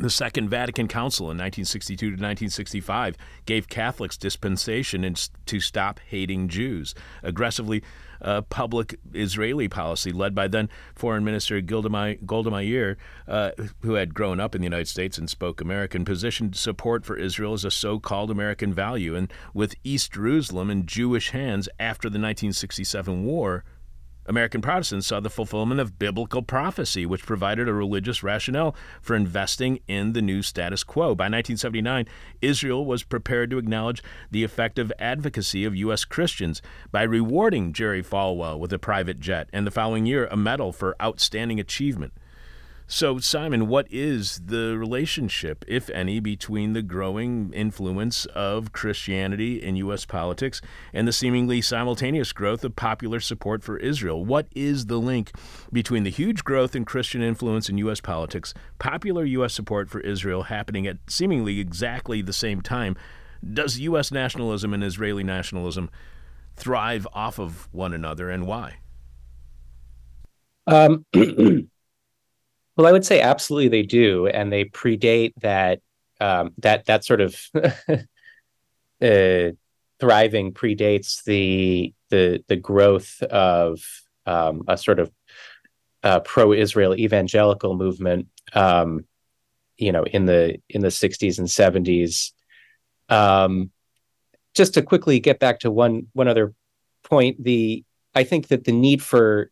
[0.00, 5.14] the Second Vatican Council in 1962 to 1965 gave Catholics dispensation
[5.46, 7.82] to stop hating Jews, aggressively
[8.20, 11.88] uh, public Israeli policy led by then Foreign Minister Golda
[12.50, 12.96] Meir,
[13.26, 13.50] uh,
[13.82, 17.52] who had grown up in the United States and spoke American, positioned support for Israel
[17.52, 19.14] as a so called American value.
[19.14, 23.64] And with East Jerusalem in Jewish hands after the 1967 war,
[24.28, 29.80] American Protestants saw the fulfillment of biblical prophecy, which provided a religious rationale for investing
[29.88, 31.14] in the new status quo.
[31.14, 32.06] By 1979,
[32.42, 36.04] Israel was prepared to acknowledge the effective advocacy of U.S.
[36.04, 36.60] Christians
[36.92, 40.94] by rewarding Jerry Falwell with a private jet, and the following year, a medal for
[41.02, 42.12] outstanding achievement.
[42.90, 49.76] So, Simon, what is the relationship, if any, between the growing influence of Christianity in
[49.76, 50.06] U.S.
[50.06, 50.62] politics
[50.94, 54.24] and the seemingly simultaneous growth of popular support for Israel?
[54.24, 55.32] What is the link
[55.70, 58.00] between the huge growth in Christian influence in U.S.
[58.00, 59.52] politics, popular U.S.
[59.52, 62.96] support for Israel happening at seemingly exactly the same time?
[63.52, 64.10] Does U.S.
[64.10, 65.90] nationalism and Israeli nationalism
[66.56, 68.78] thrive off of one another, and why?
[70.66, 71.04] Um,
[72.78, 75.80] Well, I would say absolutely they do, and they predate that
[76.20, 77.36] um, that that sort of
[79.02, 79.50] uh,
[79.98, 83.80] thriving predates the the the growth of
[84.26, 85.10] um, a sort of
[86.04, 88.28] uh, pro-Israel evangelical movement.
[88.54, 89.04] Um,
[89.76, 92.30] you know, in the in the '60s and '70s.
[93.08, 93.72] Um,
[94.54, 96.54] just to quickly get back to one one other
[97.02, 97.82] point, the
[98.14, 99.50] I think that the need for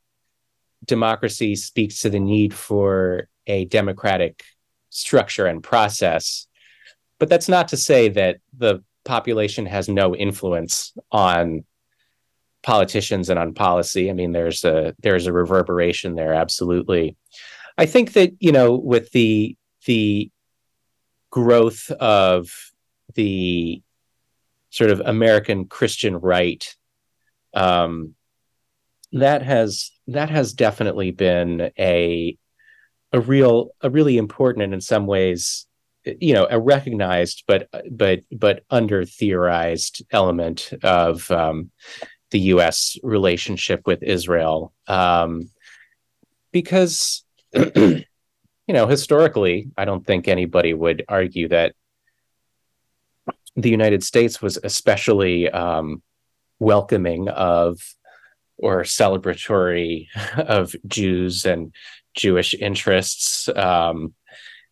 [0.87, 4.43] democracy speaks to the need for a democratic
[4.91, 6.47] structure and process.
[7.18, 11.64] But that's not to say that the population has no influence on
[12.62, 14.11] politicians and on policy.
[14.11, 17.16] I mean, there's a there's a reverberation there, absolutely.
[17.78, 19.57] I think that you know, with the
[19.87, 20.30] the
[21.30, 22.51] growth of
[23.14, 23.82] the
[24.70, 26.74] sort of American Christian right,
[27.55, 28.14] um,
[29.12, 32.37] that has that has definitely been a
[33.13, 35.67] a real a really important and in some ways
[36.05, 41.71] you know a recognized but but but under theorized element of um,
[42.31, 42.97] the U.S.
[43.03, 45.51] relationship with Israel um,
[46.53, 48.05] because you
[48.69, 51.75] know historically I don't think anybody would argue that
[53.57, 56.03] the United States was especially um,
[56.59, 57.81] welcoming of
[58.59, 61.73] or celebratory of Jews and
[62.15, 63.49] Jewish interests.
[63.55, 64.15] Um,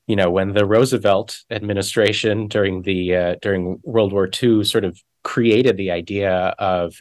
[0.06, 5.00] you know, when the Roosevelt administration during the uh, during World War II sort of
[5.22, 7.00] created the idea of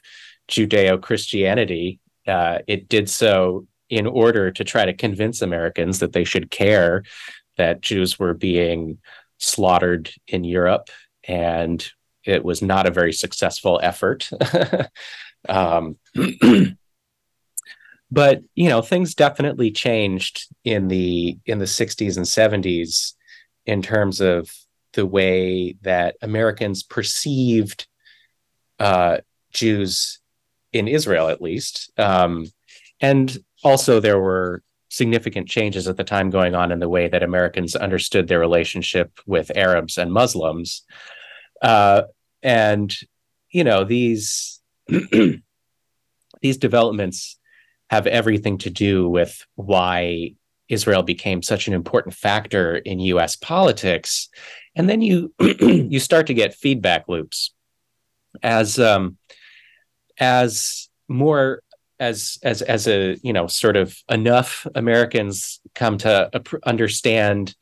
[0.50, 6.24] Judeo Christianity, uh, it did so in order to try to convince Americans that they
[6.24, 7.04] should care
[7.58, 8.98] that Jews were being
[9.38, 10.90] slaughtered in Europe,
[11.26, 11.86] and
[12.24, 14.30] it was not a very successful effort.
[15.50, 15.98] um,
[18.12, 23.14] but you know things definitely changed in the in the 60s and 70s
[23.66, 24.52] in terms of
[24.94, 27.88] the way that Americans perceived
[28.80, 29.18] uh,
[29.52, 30.20] Jews
[30.72, 31.92] in Israel, at least.
[31.98, 32.48] Um,
[33.00, 37.24] and also, there were significant changes at the time going on in the way that
[37.24, 40.84] Americans understood their relationship with Arabs and Muslims.
[41.62, 42.04] Uh,
[42.42, 42.94] and,
[43.50, 44.53] you know, these,
[46.42, 47.38] these developments
[47.90, 50.36] have everything to do with why
[50.70, 54.30] Israel became such an important factor in US politics.
[54.76, 57.54] And then you you start to get feedback loops
[58.42, 59.18] as um,
[60.20, 61.62] as more
[62.00, 66.30] as as as a you know sort of enough Americans come to
[66.66, 67.56] understand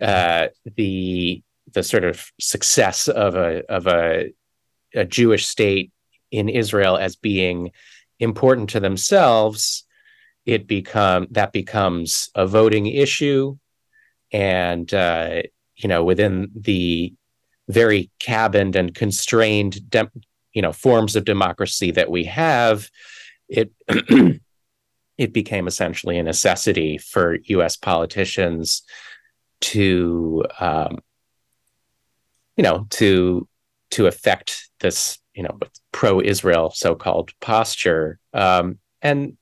[0.00, 1.42] uh, the
[1.72, 4.32] the sort of success of a of a,
[4.94, 5.90] a Jewish state
[6.36, 7.72] in Israel as being
[8.18, 9.84] important to themselves,
[10.44, 13.56] it become that becomes a voting issue,
[14.32, 15.42] and uh,
[15.76, 17.14] you know within the
[17.68, 20.10] very cabined and constrained de-
[20.52, 22.88] you know forms of democracy that we have
[23.48, 23.72] it
[25.18, 27.76] it became essentially a necessity for U.S.
[27.76, 28.82] politicians
[29.60, 30.98] to um,
[32.56, 33.48] you know to
[33.90, 35.58] to affect this you know
[35.92, 38.18] pro-Israel so-called posture.
[38.32, 39.36] Um, and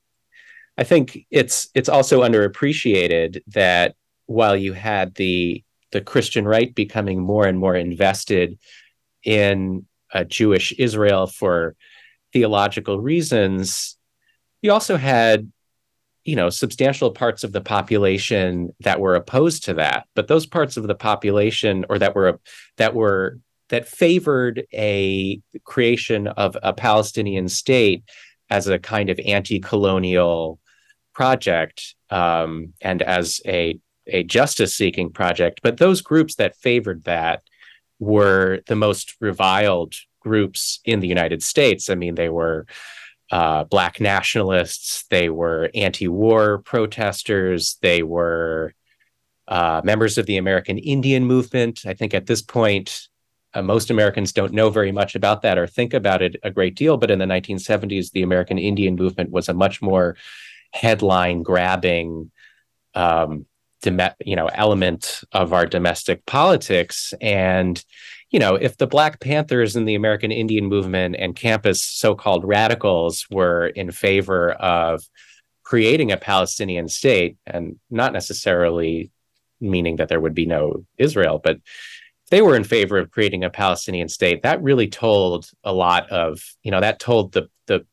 [0.77, 3.95] I think it's it's also underappreciated that
[4.27, 8.59] while you had the the Christian right becoming more and more invested
[9.23, 11.75] in uh, Jewish Israel for
[12.33, 13.97] theological reasons,
[14.61, 15.49] you also had
[16.25, 20.07] you know substantial parts of the population that were opposed to that.
[20.13, 22.41] But those parts of the population or that were
[22.75, 23.39] that were
[23.69, 28.03] that favored a creation of a palestinian state
[28.49, 30.59] as a kind of anti-colonial
[31.13, 37.41] project um, and as a a justice seeking project but those groups that favored that
[37.99, 42.65] were the most reviled groups in the united states i mean they were
[43.31, 48.73] uh, black nationalists, they were anti-war protesters, they were
[49.47, 51.81] uh, members of the American Indian movement.
[51.85, 53.07] I think at this point,
[53.55, 56.75] uh, most Americans don't know very much about that or think about it a great
[56.75, 56.97] deal.
[56.97, 60.17] But in the 1970s, the American Indian movement was a much more
[60.71, 62.31] headline-grabbing,
[62.93, 63.45] um,
[64.23, 67.83] you know, element of our domestic politics, and
[68.31, 72.43] you know, if the Black Panthers and the American Indian movement and campus so called
[72.43, 75.03] radicals were in favor of
[75.63, 79.11] creating a Palestinian state, and not necessarily
[79.61, 81.59] meaning that there would be no Israel, but
[82.31, 86.41] they were in favor of creating a Palestinian state, that really told a lot of,
[86.63, 87.85] you know, that told the the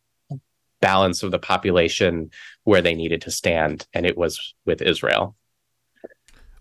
[0.80, 2.30] balance of the population
[2.64, 5.36] where they needed to stand, and it was with Israel.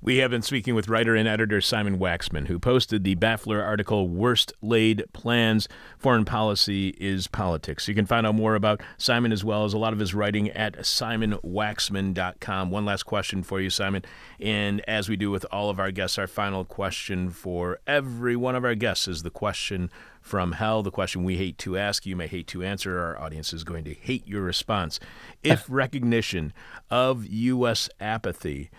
[0.04, 4.08] We have been speaking with writer and editor Simon Waxman, who posted the Baffler article
[4.10, 5.68] Worst Laid Plans
[6.00, 7.88] Foreign Policy is Politics.
[7.88, 10.50] You can find out more about Simon as well as a lot of his writing
[10.50, 12.72] at simonwaxman.com.
[12.72, 14.04] One last question for you, Simon.
[14.40, 18.56] And as we do with all of our guests, our final question for every one
[18.56, 22.08] of our guests is the question from hell, the question we hate to ask.
[22.08, 23.00] You may hate to answer.
[23.00, 25.00] Our audience is going to hate your response.
[25.44, 26.54] If recognition
[26.90, 27.88] of U.S.
[28.00, 28.72] apathy,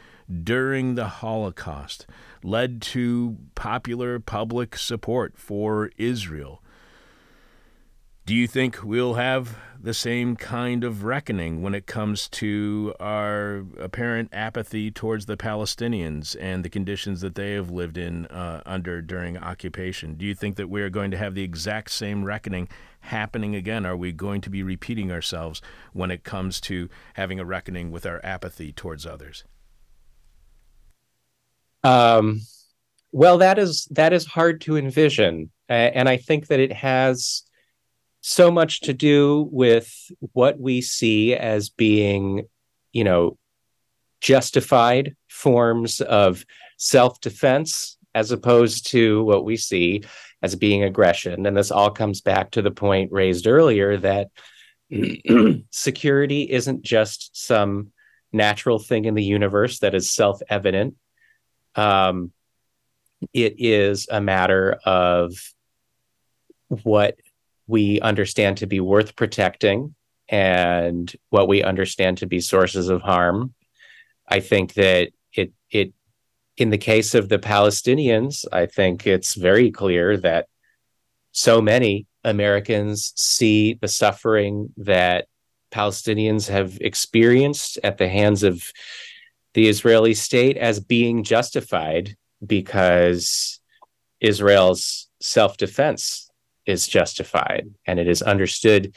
[0.43, 2.07] during the Holocaust
[2.43, 6.63] led to popular public support for Israel.
[8.25, 13.65] Do you think we'll have the same kind of reckoning when it comes to our
[13.81, 19.03] apparent apathy towards the Palestinians and the conditions that they have lived in uh, under
[19.03, 20.15] during occupation?
[20.15, 22.69] Do you think that we are going to have the exact same reckoning
[23.01, 23.85] happening again?
[23.85, 25.61] Are we going to be repeating ourselves
[25.93, 29.43] when it comes to having a reckoning with our apathy towards others?
[31.85, 32.41] Um,
[33.13, 37.43] well, that is that is hard to envision, and I think that it has
[38.23, 39.93] so much to do with
[40.33, 42.47] what we see as being,
[42.93, 43.37] you know,
[44.21, 46.47] justified forms of
[46.79, 50.05] self-defense as opposed to what we see
[50.43, 51.47] as being aggression.
[51.47, 54.29] And this all comes back to the point raised earlier that
[55.71, 57.93] security isn't just some
[58.33, 60.95] natural thing in the universe that is self-evident
[61.75, 62.33] um,
[63.33, 65.33] it is a matter of
[66.83, 67.17] what
[67.67, 69.95] we understand to be worth protecting
[70.29, 73.55] and what we understand to be sources of harm.
[74.29, 75.93] I think that it it
[76.57, 80.49] in the case of the Palestinians, I think it's very clear that
[81.33, 85.27] so many Americans see the suffering that
[85.73, 88.71] Palestinians have experienced at the hands of
[89.55, 93.61] the Israeli state as being justified because
[94.21, 96.31] Israel's self defense
[96.67, 98.95] is justified and it is understood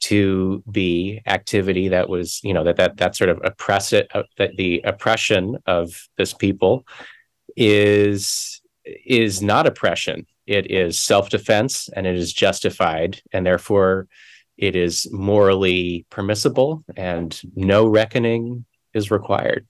[0.00, 4.22] to be activity that was you know that that that sort of oppress it uh,
[4.36, 6.86] that the oppression of this people
[7.56, 10.26] is is not oppression.
[10.46, 14.08] It is self-defense and it is justified and therefore
[14.56, 19.66] it is morally permissible and no reckoning is required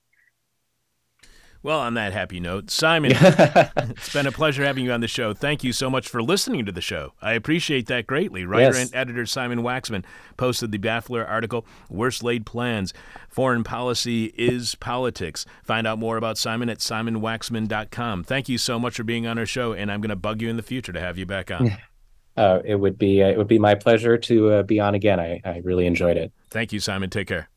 [1.62, 5.34] Well, on that happy note, Simon, it's been a pleasure having you on the show.
[5.34, 7.14] Thank you so much for listening to the show.
[7.20, 8.44] I appreciate that greatly.
[8.44, 8.86] Writer Yes.
[8.86, 10.04] and editor Simon Waxman
[10.36, 12.94] posted the Baffler article, Worst Laid Plans
[13.28, 15.46] Foreign Policy is Politics.
[15.64, 18.24] Find out more about Simon at simonwaxman.com.
[18.24, 20.48] Thank you so much for being on our show, and I'm going to bug you
[20.48, 21.76] in the future to have you back on.
[22.36, 25.18] Uh, it would be uh, it would be my pleasure to uh, be on again.
[25.18, 26.32] I, I really enjoyed it.
[26.50, 27.10] Thank you, Simon.
[27.10, 27.48] Take care.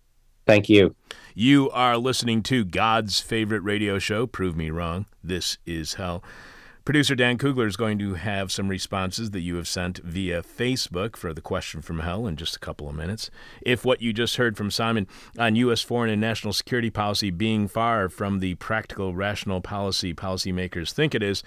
[0.47, 0.95] Thank you.
[1.33, 5.05] You are listening to God's favorite radio show, Prove Me Wrong.
[5.23, 6.21] This is Hell.
[6.83, 11.15] Producer Dan Kugler is going to have some responses that you have sent via Facebook
[11.15, 13.29] for the question from hell in just a couple of minutes.
[13.61, 15.81] If what you just heard from Simon on U.S.
[15.81, 21.23] foreign and national security policy being far from the practical, rational policy policymakers think it
[21.23, 21.43] is,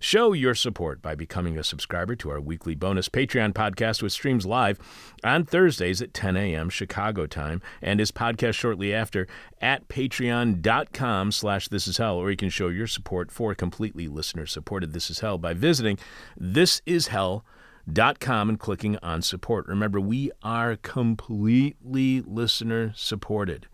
[0.00, 4.46] Show your support by becoming a subscriber to our weekly bonus Patreon podcast, which streams
[4.46, 4.78] live
[5.24, 6.68] on Thursdays at 10 a.m.
[6.68, 9.26] Chicago time and is podcast shortly after
[9.60, 14.92] at patreon.com slash this is hell, or you can show your support for completely listener-supported
[14.92, 15.98] This Is Hell by visiting
[16.40, 19.66] thisishell.com and clicking on support.
[19.66, 23.66] Remember, we are completely listener-supported.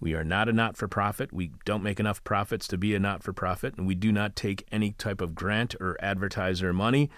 [0.00, 1.32] We are not a not for profit.
[1.32, 4.34] We don't make enough profits to be a not for profit, and we do not
[4.34, 7.10] take any type of grant or advertiser money.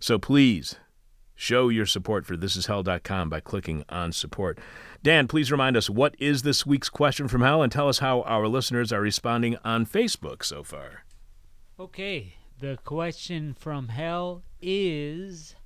[0.00, 0.76] So please
[1.34, 4.58] show your support for thisishell.com by clicking on support.
[5.02, 8.22] Dan, please remind us what is this week's question from hell and tell us how
[8.22, 11.04] our listeners are responding on Facebook so far.
[11.78, 15.56] Okay, the question from hell is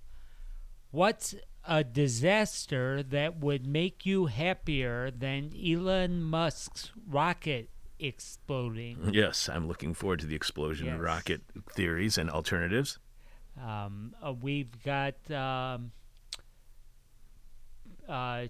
[0.97, 1.35] What's
[1.67, 9.11] a disaster that would make you happier than Elon Musk's rocket exploding?
[9.13, 10.99] Yes, I'm looking forward to the explosion Yes.
[10.99, 11.43] rocket
[11.75, 12.99] theories and alternatives.
[13.63, 15.93] Um, uh, we've got um,
[18.09, 18.47] uh,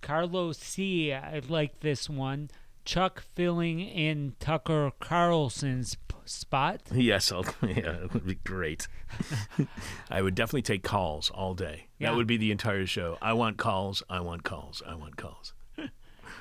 [0.00, 1.12] Carlos C.
[1.12, 2.50] I like this one.
[2.84, 6.82] Chuck filling in Tucker Carlson's p- spot.
[6.92, 8.88] Yes, I'll, yeah, it would be great.
[10.10, 11.86] I would definitely take calls all day.
[11.98, 12.10] Yeah.
[12.10, 13.16] That would be the entire show.
[13.22, 14.02] I want calls.
[14.08, 14.82] I want calls.
[14.86, 15.54] I want calls.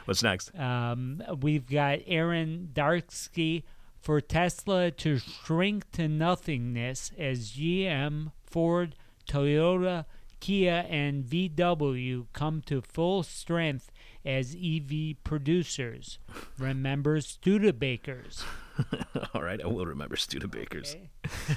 [0.06, 0.58] What's next?
[0.58, 3.64] Um, we've got Aaron Darksky
[4.02, 8.96] for Tesla to shrink to nothingness as GM, Ford,
[9.30, 10.06] Toyota,
[10.42, 13.90] Kia, and VW come to full strength
[14.26, 16.20] as EV producers.
[16.58, 18.44] Remember Studebakers.
[19.34, 20.96] all right, I will remember Studebakers.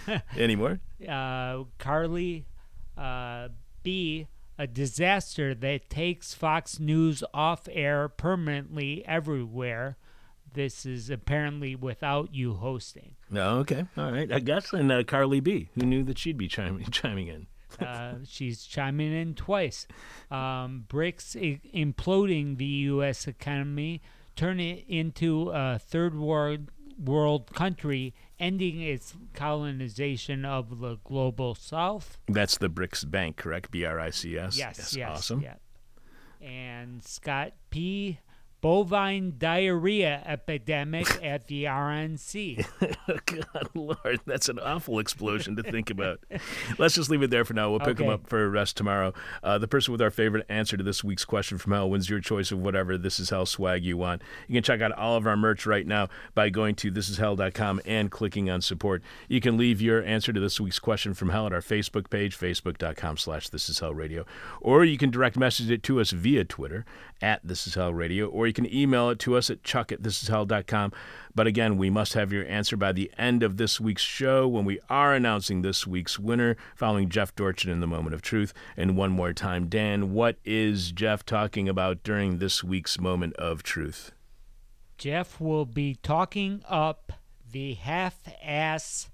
[0.09, 0.22] Okay.
[0.36, 0.80] Any more?
[1.09, 2.47] uh, Carly
[2.97, 3.48] uh,
[3.82, 4.26] B,
[4.59, 9.97] a disaster that takes Fox News off air permanently everywhere.
[10.52, 13.14] This is apparently without you hosting.
[13.30, 14.32] No, okay, all right.
[14.32, 17.47] I guess and uh, Carly B, who knew that she'd be chiming chiming in.
[17.81, 19.86] Uh, she's chiming in twice.
[20.31, 23.27] Um, BRICS i- imploding the U.S.
[23.27, 24.03] economy,
[24.35, 32.19] turn it into a third world world country, ending its colonization of the global South.
[32.27, 33.70] That's the BRICS Bank, correct?
[33.70, 34.57] B R I C S.
[34.57, 35.43] Yes, yes, awesome.
[35.43, 35.55] yeah.
[36.40, 38.19] And Scott P.
[38.60, 42.66] Bovine diarrhea epidemic at the RNC.
[43.26, 46.20] God, Lord, that's an awful explosion to think about.
[46.78, 47.70] Let's just leave it there for now.
[47.70, 49.12] We'll pick them up for a rest tomorrow.
[49.42, 52.20] Uh, the person with our favorite answer to this week's question from hell wins your
[52.20, 54.22] choice of whatever This Is Hell swag you want.
[54.48, 58.10] You can check out all of our merch right now by going to thisishell.com and
[58.10, 59.02] clicking on support.
[59.28, 62.36] You can leave your answer to this week's question from hell at our Facebook page,
[62.38, 64.24] facebook.com slash This Is Hell Radio,
[64.60, 66.84] or you can direct message it to us via Twitter
[67.22, 70.02] at This Is Hell Radio, or you can email it to us at chuck at
[70.02, 70.93] thisishell.com.
[71.35, 74.64] But again, we must have your answer by the end of this week's show when
[74.64, 78.55] we are announcing this week's winner, following Jeff Dorchen in the moment of truth.
[78.77, 83.64] And one more time, Dan, what is Jeff talking about during this week's moment of
[83.64, 84.12] truth?
[84.97, 87.12] Jeff will be talking up
[87.51, 89.10] the half ass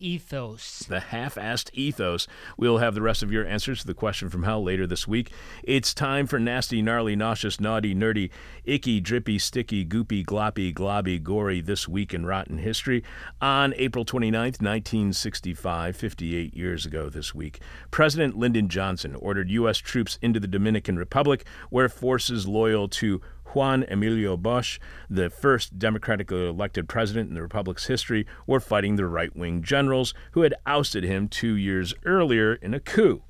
[0.00, 0.80] ethos.
[0.88, 2.26] the half-assed ethos.
[2.56, 5.32] We'll have the rest of your answers to the question from hell later this week.
[5.62, 8.30] It's time for nasty, gnarly, nauseous, naughty, nerdy,
[8.64, 13.02] icky, drippy, sticky, goopy, gloppy, globby, gory this week in rotten history.
[13.40, 17.60] On April 29th, 1965, 58 years ago this week,
[17.90, 19.78] President Lyndon Johnson ordered U.S.
[19.78, 23.20] troops into the Dominican Republic, where forces loyal to
[23.54, 29.06] Juan Emilio Bosch, the first democratically elected president in the republic's history, were fighting the
[29.06, 33.22] right wing generals who had ousted him two years earlier in a coup.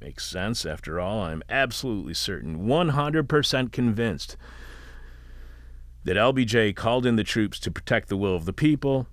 [0.00, 1.22] Makes sense, after all.
[1.22, 4.36] I'm absolutely certain, 100% convinced,
[6.04, 9.08] that LBJ called in the troops to protect the will of the people,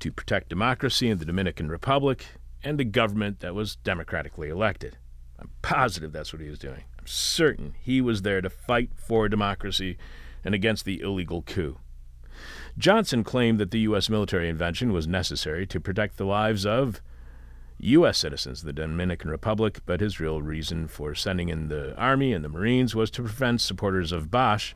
[0.00, 2.26] to protect democracy in the Dominican Republic,
[2.62, 4.98] and the government that was democratically elected.
[5.38, 6.84] I'm positive that's what he was doing.
[7.08, 9.96] Certain he was there to fight for democracy
[10.44, 11.78] and against the illegal coup.
[12.76, 14.10] Johnson claimed that the U.S.
[14.10, 17.00] military invention was necessary to protect the lives of
[17.78, 18.18] U.S.
[18.18, 22.44] citizens of the Dominican Republic, but his real reason for sending in the Army and
[22.44, 24.74] the Marines was to prevent supporters of Bosch,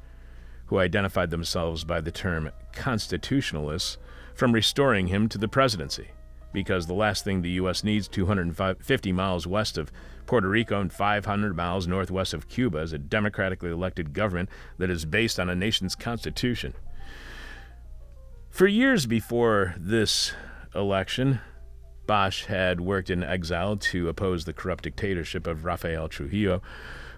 [0.67, 3.99] who identified themselves by the term constitutionalists,
[4.35, 6.09] from restoring him to the presidency.
[6.53, 7.85] Because the last thing the U.S.
[7.85, 9.93] needs 250 miles west of
[10.27, 15.05] Puerto Rico and 500 miles northwest of Cuba is a democratically elected government that is
[15.05, 16.75] based on a nation's constitution.
[18.51, 20.33] For years before this
[20.75, 21.41] election,
[22.07, 26.63] Bosch had worked in exile to oppose the corrupt dictatorship of Rafael Trujillo,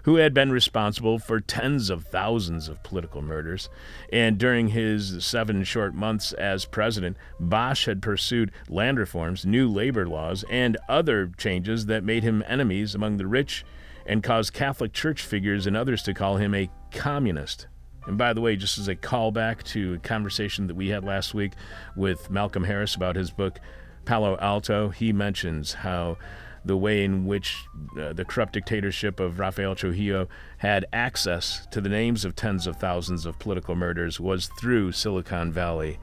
[0.05, 3.69] who had been responsible for tens of thousands of political murders.
[4.13, 10.07] And during his seven short months as president, Bosch had pursued land reforms, new labor
[10.07, 13.65] laws, and other changes that made him enemies among the rich
[14.05, 17.65] and caused Catholic Church figures and others to call him a communist.
[18.05, 21.33] And by the way, just as a callback to a conversation that we had last
[21.33, 21.53] week
[21.95, 23.59] with Malcolm Harris about his book
[24.05, 26.19] Palo Alto, he mentions how
[26.65, 27.65] the way in which
[27.97, 30.27] uh, the corrupt dictatorship of Rafael Trujillo
[30.57, 35.51] had access to the names of tens of thousands of political murders was through Silicon
[35.51, 35.99] Valley,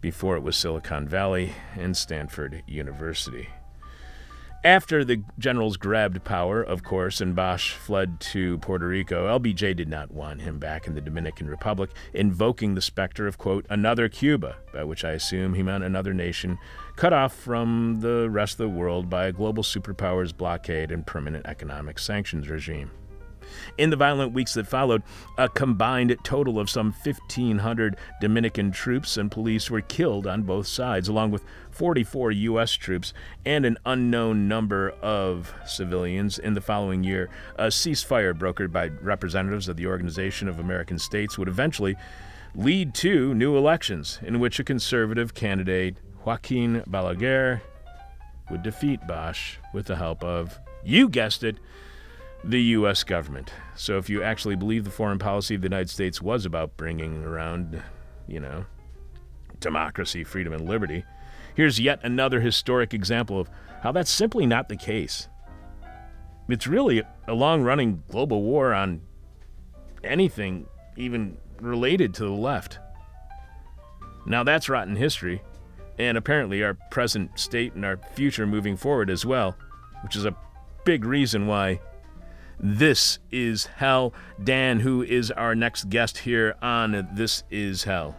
[0.00, 3.48] before it was Silicon Valley and Stanford University.
[4.64, 9.90] After the generals grabbed power, of course, and Bosch fled to Puerto Rico, LBJ did
[9.90, 14.56] not want him back in the Dominican Republic, invoking the specter of, quote, another Cuba,
[14.72, 16.56] by which I assume he meant another nation
[16.96, 21.44] cut off from the rest of the world by a global superpower's blockade and permanent
[21.44, 22.90] economic sanctions regime.
[23.78, 25.02] In the violent weeks that followed,
[25.38, 31.08] a combined total of some 1,500 Dominican troops and police were killed on both sides,
[31.08, 32.72] along with 44 U.S.
[32.72, 33.12] troops
[33.44, 36.38] and an unknown number of civilians.
[36.38, 41.36] In the following year, a ceasefire brokered by representatives of the Organization of American States
[41.38, 41.96] would eventually
[42.54, 47.60] lead to new elections in which a conservative candidate, Joaquin Balaguer,
[48.50, 51.56] would defeat Bosch with the help of, you guessed it,
[52.46, 53.04] the U.S.
[53.04, 53.52] government.
[53.74, 57.24] So if you actually believe the foreign policy of the United States was about bringing
[57.24, 57.82] around,
[58.28, 58.66] you know,
[59.60, 61.04] democracy, freedom, and liberty,
[61.54, 63.48] here's yet another historic example of
[63.82, 65.28] how that's simply not the case.
[66.48, 69.00] It's really a long running global war on
[70.02, 70.66] anything
[70.96, 72.78] even related to the left.
[74.26, 75.42] Now that's rotten history,
[75.98, 79.56] and apparently our present state and our future moving forward as well,
[80.02, 80.36] which is a
[80.84, 81.80] big reason why
[82.58, 84.12] this is Hell.
[84.42, 88.16] Dan, who is our next guest here on This Is Hell?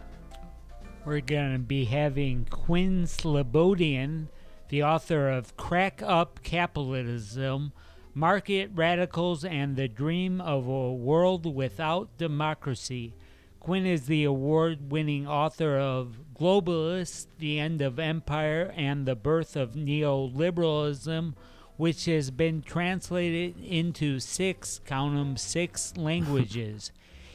[1.04, 4.28] We're going to be having Quinn Slobodian,
[4.68, 7.72] the author of Crack Up Capitalism,
[8.12, 13.14] Market Radicals, and the Dream of a World Without Democracy.
[13.60, 19.56] Quinn is the award winning author of Globalists, The End of Empire, and the Birth
[19.56, 21.34] of Neoliberalism
[21.76, 26.92] which has been translated into six, count them, six languages.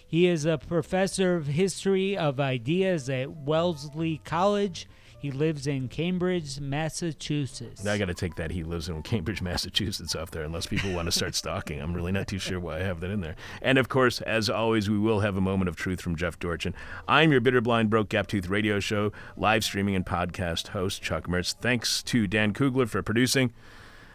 [0.07, 4.87] he is a professor of history of ideas at Wellesley College.
[5.19, 7.85] He lives in Cambridge, Massachusetts.
[7.85, 11.05] I got to take that he lives in Cambridge, Massachusetts off there, unless people want
[11.05, 11.79] to start stalking.
[11.79, 13.35] I'm really not too sure why I have that in there.
[13.61, 16.73] And of course, as always, we will have a moment of truth from Jeff Dorchen.
[17.07, 21.27] I'm your bitter, blind, broke, gap tooth radio show, live streaming and podcast host, Chuck
[21.27, 21.53] Mertz.
[21.53, 23.53] Thanks to Dan Kugler for producing.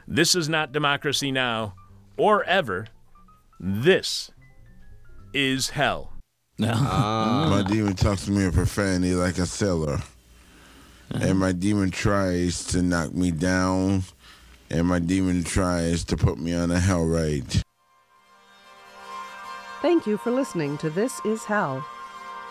[0.08, 1.74] This is not democracy now
[2.16, 2.86] or ever.
[3.58, 4.30] This
[5.32, 6.12] is hell.
[6.62, 7.48] Ah.
[7.50, 10.00] My demon talks to me in profanity like a sailor.
[11.10, 14.04] And my demon tries to knock me down.
[14.70, 17.62] And my demon tries to put me on a hell ride.
[19.82, 21.84] Thank you for listening to This Is Hell.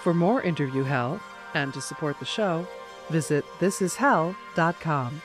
[0.03, 1.19] For more interview hell
[1.55, 2.67] and to support the show,
[3.09, 5.21] visit thisishell.com.